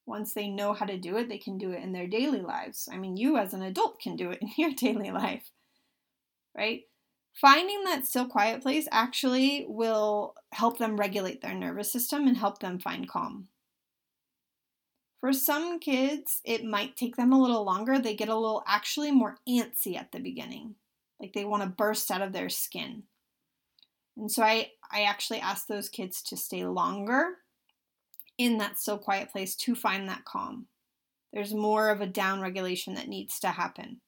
Once 0.06 0.34
they 0.34 0.48
know 0.48 0.72
how 0.72 0.86
to 0.86 0.98
do 0.98 1.18
it, 1.18 1.28
they 1.28 1.38
can 1.38 1.58
do 1.58 1.72
it 1.72 1.84
in 1.84 1.92
their 1.92 2.08
daily 2.08 2.40
lives. 2.40 2.88
I 2.90 2.98
mean, 2.98 3.18
you 3.18 3.38
as 3.38 3.54
an 3.54 3.62
adult 3.62 4.00
can 4.00 4.16
do 4.16 4.32
it 4.32 4.40
in 4.42 4.50
your 4.58 4.72
daily 4.72 5.12
life, 5.12 5.52
right? 6.56 6.84
Finding 7.34 7.84
that 7.84 8.08
still 8.08 8.26
quiet 8.26 8.62
place 8.62 8.88
actually 8.90 9.66
will 9.68 10.34
help 10.54 10.78
them 10.78 10.98
regulate 10.98 11.42
their 11.42 11.54
nervous 11.54 11.92
system 11.92 12.26
and 12.26 12.38
help 12.38 12.60
them 12.60 12.80
find 12.80 13.08
calm. 13.08 13.50
For 15.20 15.34
some 15.34 15.80
kids, 15.80 16.42
it 16.46 16.64
might 16.64 16.96
take 16.96 17.18
them 17.18 17.34
a 17.34 17.42
little 17.42 17.66
longer. 17.66 18.00
They 18.00 18.16
get 18.16 18.30
a 18.30 18.36
little 18.36 18.64
actually 18.66 19.12
more 19.12 19.40
antsy 19.48 19.98
at 19.98 20.14
the 20.14 20.20
beginning, 20.20 20.76
like 21.20 21.34
they 21.34 21.44
want 21.44 21.64
to 21.64 21.70
burst 21.70 22.10
out 22.12 22.22
of 22.22 22.32
their 22.32 22.50
skin. 22.50 23.04
And 24.16 24.32
so 24.32 24.42
I, 24.42 24.72
I 24.92 25.04
actually 25.04 25.40
ask 25.40 25.68
those 25.68 25.90
kids 25.90 26.22
to 26.24 26.38
stay 26.38 26.66
longer 26.66 27.36
in 28.38 28.58
that 28.58 28.80
still 28.80 28.98
quiet 28.98 29.32
place 29.32 29.56
to 29.56 29.76
find 29.76 30.08
that 30.08 30.26
calm. 30.26 30.68
There's 31.34 31.54
more 31.54 31.90
of 31.90 32.02
a 32.02 32.08
down 32.08 32.42
regulation 32.42 32.94
that 32.96 33.08
needs 33.08 33.40
to 33.40 33.50
happen. 33.50 34.02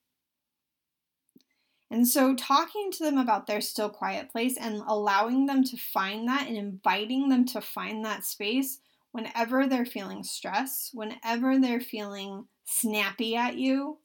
And 1.92 2.08
so, 2.08 2.36
talking 2.36 2.92
to 2.92 3.04
them 3.04 3.18
about 3.18 3.48
their 3.48 3.62
still 3.62 3.90
quiet 3.90 4.30
place 4.30 4.58
and 4.58 4.84
allowing 4.88 5.48
them 5.48 5.64
to 5.64 5.78
find 5.78 6.28
that 6.28 6.48
and 6.48 6.56
inviting 6.56 7.30
them 7.30 7.46
to 7.48 7.62
find 7.62 8.06
that 8.06 8.26
space 8.26 8.80
whenever 9.12 9.66
they're 9.66 9.86
feeling 9.86 10.24
stress, 10.24 10.92
whenever 10.94 11.60
they're 11.60 11.82
feeling 11.82 12.46
snappy 12.66 13.36
at 13.36 13.58
you, 13.58 13.98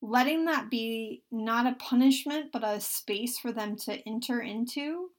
letting 0.00 0.44
that 0.46 0.70
be 0.70 1.22
not 1.30 1.66
a 1.66 1.74
punishment 1.74 2.50
but 2.52 2.64
a 2.64 2.80
space 2.80 3.38
for 3.38 3.52
them 3.52 3.76
to 3.76 4.00
enter 4.08 4.40
into 4.40 5.09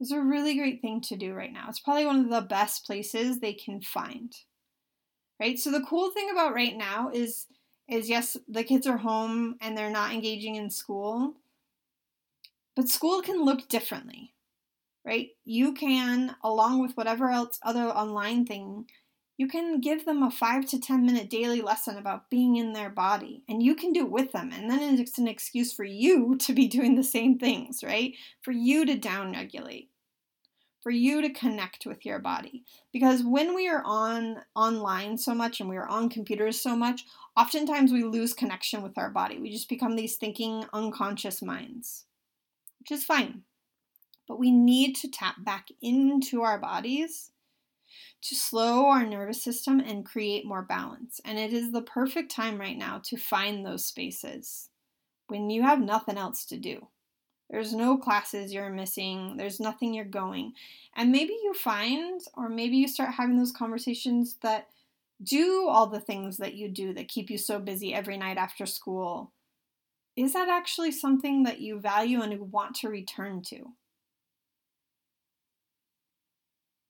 is 0.00 0.10
a 0.10 0.20
really 0.20 0.56
great 0.56 0.80
thing 0.80 1.00
to 1.02 1.16
do 1.16 1.32
right 1.34 1.52
now. 1.52 1.66
It's 1.68 1.80
probably 1.80 2.06
one 2.06 2.20
of 2.20 2.30
the 2.30 2.40
best 2.40 2.84
places 2.84 3.38
they 3.38 3.52
can 3.52 3.80
find. 3.80 4.32
Right? 5.40 5.58
So 5.58 5.70
the 5.70 5.84
cool 5.88 6.10
thing 6.10 6.30
about 6.30 6.54
right 6.54 6.76
now 6.76 7.10
is 7.12 7.46
is 7.88 8.08
yes, 8.08 8.36
the 8.48 8.64
kids 8.64 8.86
are 8.86 8.96
home 8.96 9.56
and 9.60 9.76
they're 9.76 9.90
not 9.90 10.12
engaging 10.12 10.56
in 10.56 10.70
school. 10.70 11.34
But 12.74 12.88
school 12.88 13.20
can 13.20 13.44
look 13.44 13.68
differently. 13.68 14.32
Right? 15.04 15.30
You 15.44 15.74
can 15.74 16.34
along 16.42 16.80
with 16.80 16.96
whatever 16.96 17.30
else 17.30 17.58
other 17.62 17.88
online 17.88 18.46
thing 18.46 18.86
you 19.36 19.48
can 19.48 19.80
give 19.80 20.04
them 20.04 20.22
a 20.22 20.30
five 20.30 20.66
to 20.66 20.78
10 20.78 21.04
minute 21.04 21.28
daily 21.28 21.60
lesson 21.60 21.96
about 21.96 22.30
being 22.30 22.56
in 22.56 22.72
their 22.72 22.90
body, 22.90 23.42
and 23.48 23.62
you 23.62 23.74
can 23.74 23.92
do 23.92 24.04
it 24.04 24.12
with 24.12 24.32
them. 24.32 24.50
And 24.52 24.70
then 24.70 24.98
it's 24.98 25.18
an 25.18 25.26
excuse 25.28 25.72
for 25.72 25.84
you 25.84 26.36
to 26.38 26.52
be 26.52 26.68
doing 26.68 26.94
the 26.94 27.04
same 27.04 27.38
things, 27.38 27.82
right? 27.82 28.14
For 28.42 28.52
you 28.52 28.86
to 28.86 28.96
downregulate, 28.96 29.88
for 30.80 30.90
you 30.90 31.20
to 31.22 31.30
connect 31.30 31.84
with 31.84 32.06
your 32.06 32.20
body. 32.20 32.64
Because 32.92 33.24
when 33.24 33.54
we 33.54 33.68
are 33.68 33.82
on 33.84 34.42
online 34.54 35.18
so 35.18 35.34
much 35.34 35.60
and 35.60 35.68
we 35.68 35.76
are 35.76 35.88
on 35.88 36.08
computers 36.08 36.60
so 36.60 36.76
much, 36.76 37.04
oftentimes 37.36 37.90
we 37.90 38.04
lose 38.04 38.32
connection 38.34 38.82
with 38.82 38.96
our 38.96 39.10
body. 39.10 39.38
We 39.38 39.50
just 39.50 39.68
become 39.68 39.96
these 39.96 40.16
thinking, 40.16 40.64
unconscious 40.72 41.42
minds, 41.42 42.04
which 42.78 42.92
is 42.92 43.04
fine. 43.04 43.42
But 44.28 44.38
we 44.38 44.52
need 44.52 44.94
to 44.96 45.10
tap 45.10 45.36
back 45.44 45.68
into 45.82 46.42
our 46.42 46.58
bodies 46.58 47.32
to 48.22 48.34
slow 48.34 48.86
our 48.86 49.04
nervous 49.04 49.42
system 49.42 49.80
and 49.80 50.04
create 50.04 50.46
more 50.46 50.62
balance. 50.62 51.20
And 51.24 51.38
it 51.38 51.52
is 51.52 51.72
the 51.72 51.82
perfect 51.82 52.30
time 52.30 52.58
right 52.58 52.76
now 52.76 53.00
to 53.04 53.16
find 53.16 53.64
those 53.64 53.84
spaces 53.84 54.70
when 55.28 55.50
you 55.50 55.62
have 55.62 55.80
nothing 55.80 56.18
else 56.18 56.44
to 56.46 56.56
do. 56.56 56.88
There's 57.50 57.74
no 57.74 57.98
classes 57.98 58.52
you're 58.52 58.70
missing, 58.70 59.36
there's 59.36 59.60
nothing 59.60 59.94
you're 59.94 60.04
going. 60.04 60.54
And 60.96 61.12
maybe 61.12 61.34
you 61.42 61.52
find, 61.54 62.20
or 62.34 62.48
maybe 62.48 62.76
you 62.76 62.88
start 62.88 63.14
having 63.14 63.38
those 63.38 63.52
conversations 63.52 64.36
that 64.42 64.68
do 65.22 65.68
all 65.68 65.86
the 65.86 66.00
things 66.00 66.38
that 66.38 66.54
you 66.54 66.68
do 66.68 66.92
that 66.94 67.08
keep 67.08 67.30
you 67.30 67.38
so 67.38 67.58
busy 67.58 67.94
every 67.94 68.16
night 68.16 68.36
after 68.38 68.66
school. 68.66 69.32
Is 70.16 70.32
that 70.32 70.48
actually 70.48 70.92
something 70.92 71.42
that 71.44 71.60
you 71.60 71.80
value 71.80 72.22
and 72.22 72.52
want 72.52 72.76
to 72.76 72.88
return 72.88 73.42
to? 73.48 73.72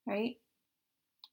Right? 0.07 0.37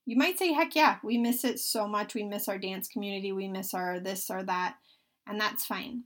You 0.05 0.17
might 0.17 0.39
say, 0.39 0.53
heck 0.53 0.75
yeah, 0.75 0.97
we 1.03 1.17
miss 1.17 1.43
it 1.43 1.59
so 1.59 1.87
much. 1.87 2.15
We 2.15 2.23
miss 2.23 2.47
our 2.47 2.57
dance 2.57 2.87
community. 2.87 3.31
We 3.31 3.47
miss 3.47 3.73
our 3.73 3.99
this 3.99 4.29
or 4.29 4.43
that. 4.43 4.75
And 5.27 5.39
that's 5.39 5.65
fine. 5.65 6.03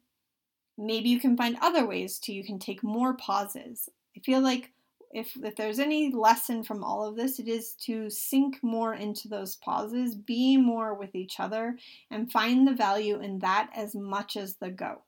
Maybe 0.78 1.10
you 1.10 1.20
can 1.20 1.38
find 1.38 1.58
other 1.62 1.86
ways 1.86 2.20
to, 2.20 2.34
you 2.34 2.44
can 2.44 2.60
take 2.60 2.84
more 2.84 3.16
pauses. 3.16 3.88
I 4.16 4.20
feel 4.20 4.42
like 4.42 4.74
if, 5.12 5.32
if 5.42 5.56
there's 5.56 5.80
any 5.80 6.12
lesson 6.12 6.64
from 6.64 6.84
all 6.84 7.08
of 7.08 7.16
this, 7.16 7.40
it 7.40 7.48
is 7.48 7.74
to 7.86 8.10
sink 8.10 8.60
more 8.62 8.94
into 8.94 9.30
those 9.30 9.56
pauses, 9.56 10.14
be 10.14 10.58
more 10.58 10.94
with 10.94 11.16
each 11.16 11.40
other, 11.40 11.78
and 12.12 12.30
find 12.30 12.68
the 12.68 12.74
value 12.74 13.22
in 13.22 13.40
that 13.40 13.70
as 13.74 13.96
much 13.96 14.36
as 14.36 14.58
the 14.58 14.70
go. 14.70 15.04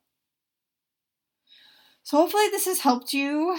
So, 2.03 2.15
hopefully, 2.15 2.47
this 2.51 2.67
has 2.67 2.79
helped 2.79 3.11
you 3.11 3.57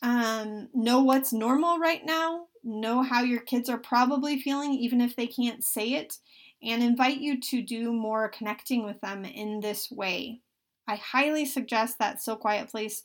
um, 0.00 0.68
know 0.72 1.02
what's 1.02 1.34
normal 1.34 1.78
right 1.78 2.00
now, 2.02 2.46
know 2.62 3.02
how 3.02 3.22
your 3.22 3.40
kids 3.40 3.68
are 3.68 3.78
probably 3.78 4.40
feeling, 4.40 4.72
even 4.74 5.00
if 5.00 5.16
they 5.16 5.26
can't 5.26 5.64
say 5.64 5.94
it, 5.94 6.18
and 6.62 6.82
invite 6.82 7.18
you 7.18 7.40
to 7.40 7.62
do 7.62 7.92
more 7.92 8.28
connecting 8.28 8.84
with 8.84 9.00
them 9.00 9.24
in 9.24 9.60
this 9.60 9.90
way. 9.90 10.40
I 10.86 10.96
highly 10.96 11.46
suggest 11.46 11.98
that 11.98 12.20
Still 12.20 12.36
Quiet 12.36 12.68
Place 12.68 13.02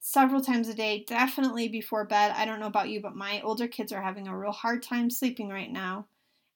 several 0.00 0.40
times 0.40 0.68
a 0.68 0.74
day, 0.74 1.04
definitely 1.06 1.68
before 1.68 2.04
bed. 2.04 2.32
I 2.34 2.44
don't 2.44 2.60
know 2.60 2.66
about 2.66 2.88
you, 2.88 3.00
but 3.00 3.16
my 3.16 3.40
older 3.42 3.68
kids 3.68 3.92
are 3.92 4.02
having 4.02 4.28
a 4.28 4.36
real 4.36 4.52
hard 4.52 4.82
time 4.82 5.10
sleeping 5.10 5.48
right 5.48 5.70
now. 5.70 6.06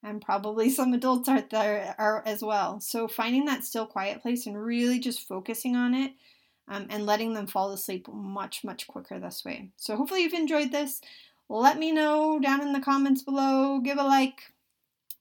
And 0.02 0.20
probably 0.20 0.70
some 0.70 0.94
adults 0.94 1.28
are 1.28 1.42
there 1.50 1.94
are 1.98 2.22
as 2.26 2.42
well. 2.42 2.80
So 2.80 3.08
finding 3.08 3.44
that 3.46 3.64
still 3.64 3.86
quiet 3.86 4.22
place 4.22 4.46
and 4.46 4.60
really 4.60 4.98
just 4.98 5.26
focusing 5.28 5.76
on 5.76 5.94
it 5.94 6.12
um, 6.68 6.86
and 6.90 7.06
letting 7.06 7.34
them 7.34 7.46
fall 7.46 7.72
asleep 7.72 8.06
much, 8.12 8.64
much 8.64 8.86
quicker 8.86 9.18
this 9.18 9.44
way. 9.44 9.68
So 9.76 9.96
hopefully 9.96 10.22
you've 10.22 10.32
enjoyed 10.32 10.72
this. 10.72 11.00
Let 11.48 11.78
me 11.78 11.92
know 11.92 12.38
down 12.40 12.62
in 12.62 12.72
the 12.72 12.80
comments 12.80 13.22
below. 13.22 13.80
Give 13.80 13.98
a 13.98 14.02
like. 14.02 14.52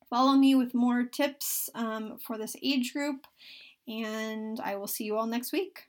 Follow 0.09 0.33
me 0.33 0.55
with 0.55 0.73
more 0.73 1.03
tips 1.03 1.69
um, 1.75 2.17
for 2.17 2.37
this 2.37 2.55
age 2.61 2.93
group. 2.93 3.27
And 3.87 4.59
I 4.59 4.75
will 4.75 4.87
see 4.87 5.03
you 5.03 5.17
all 5.17 5.27
next 5.27 5.51
week. 5.51 5.87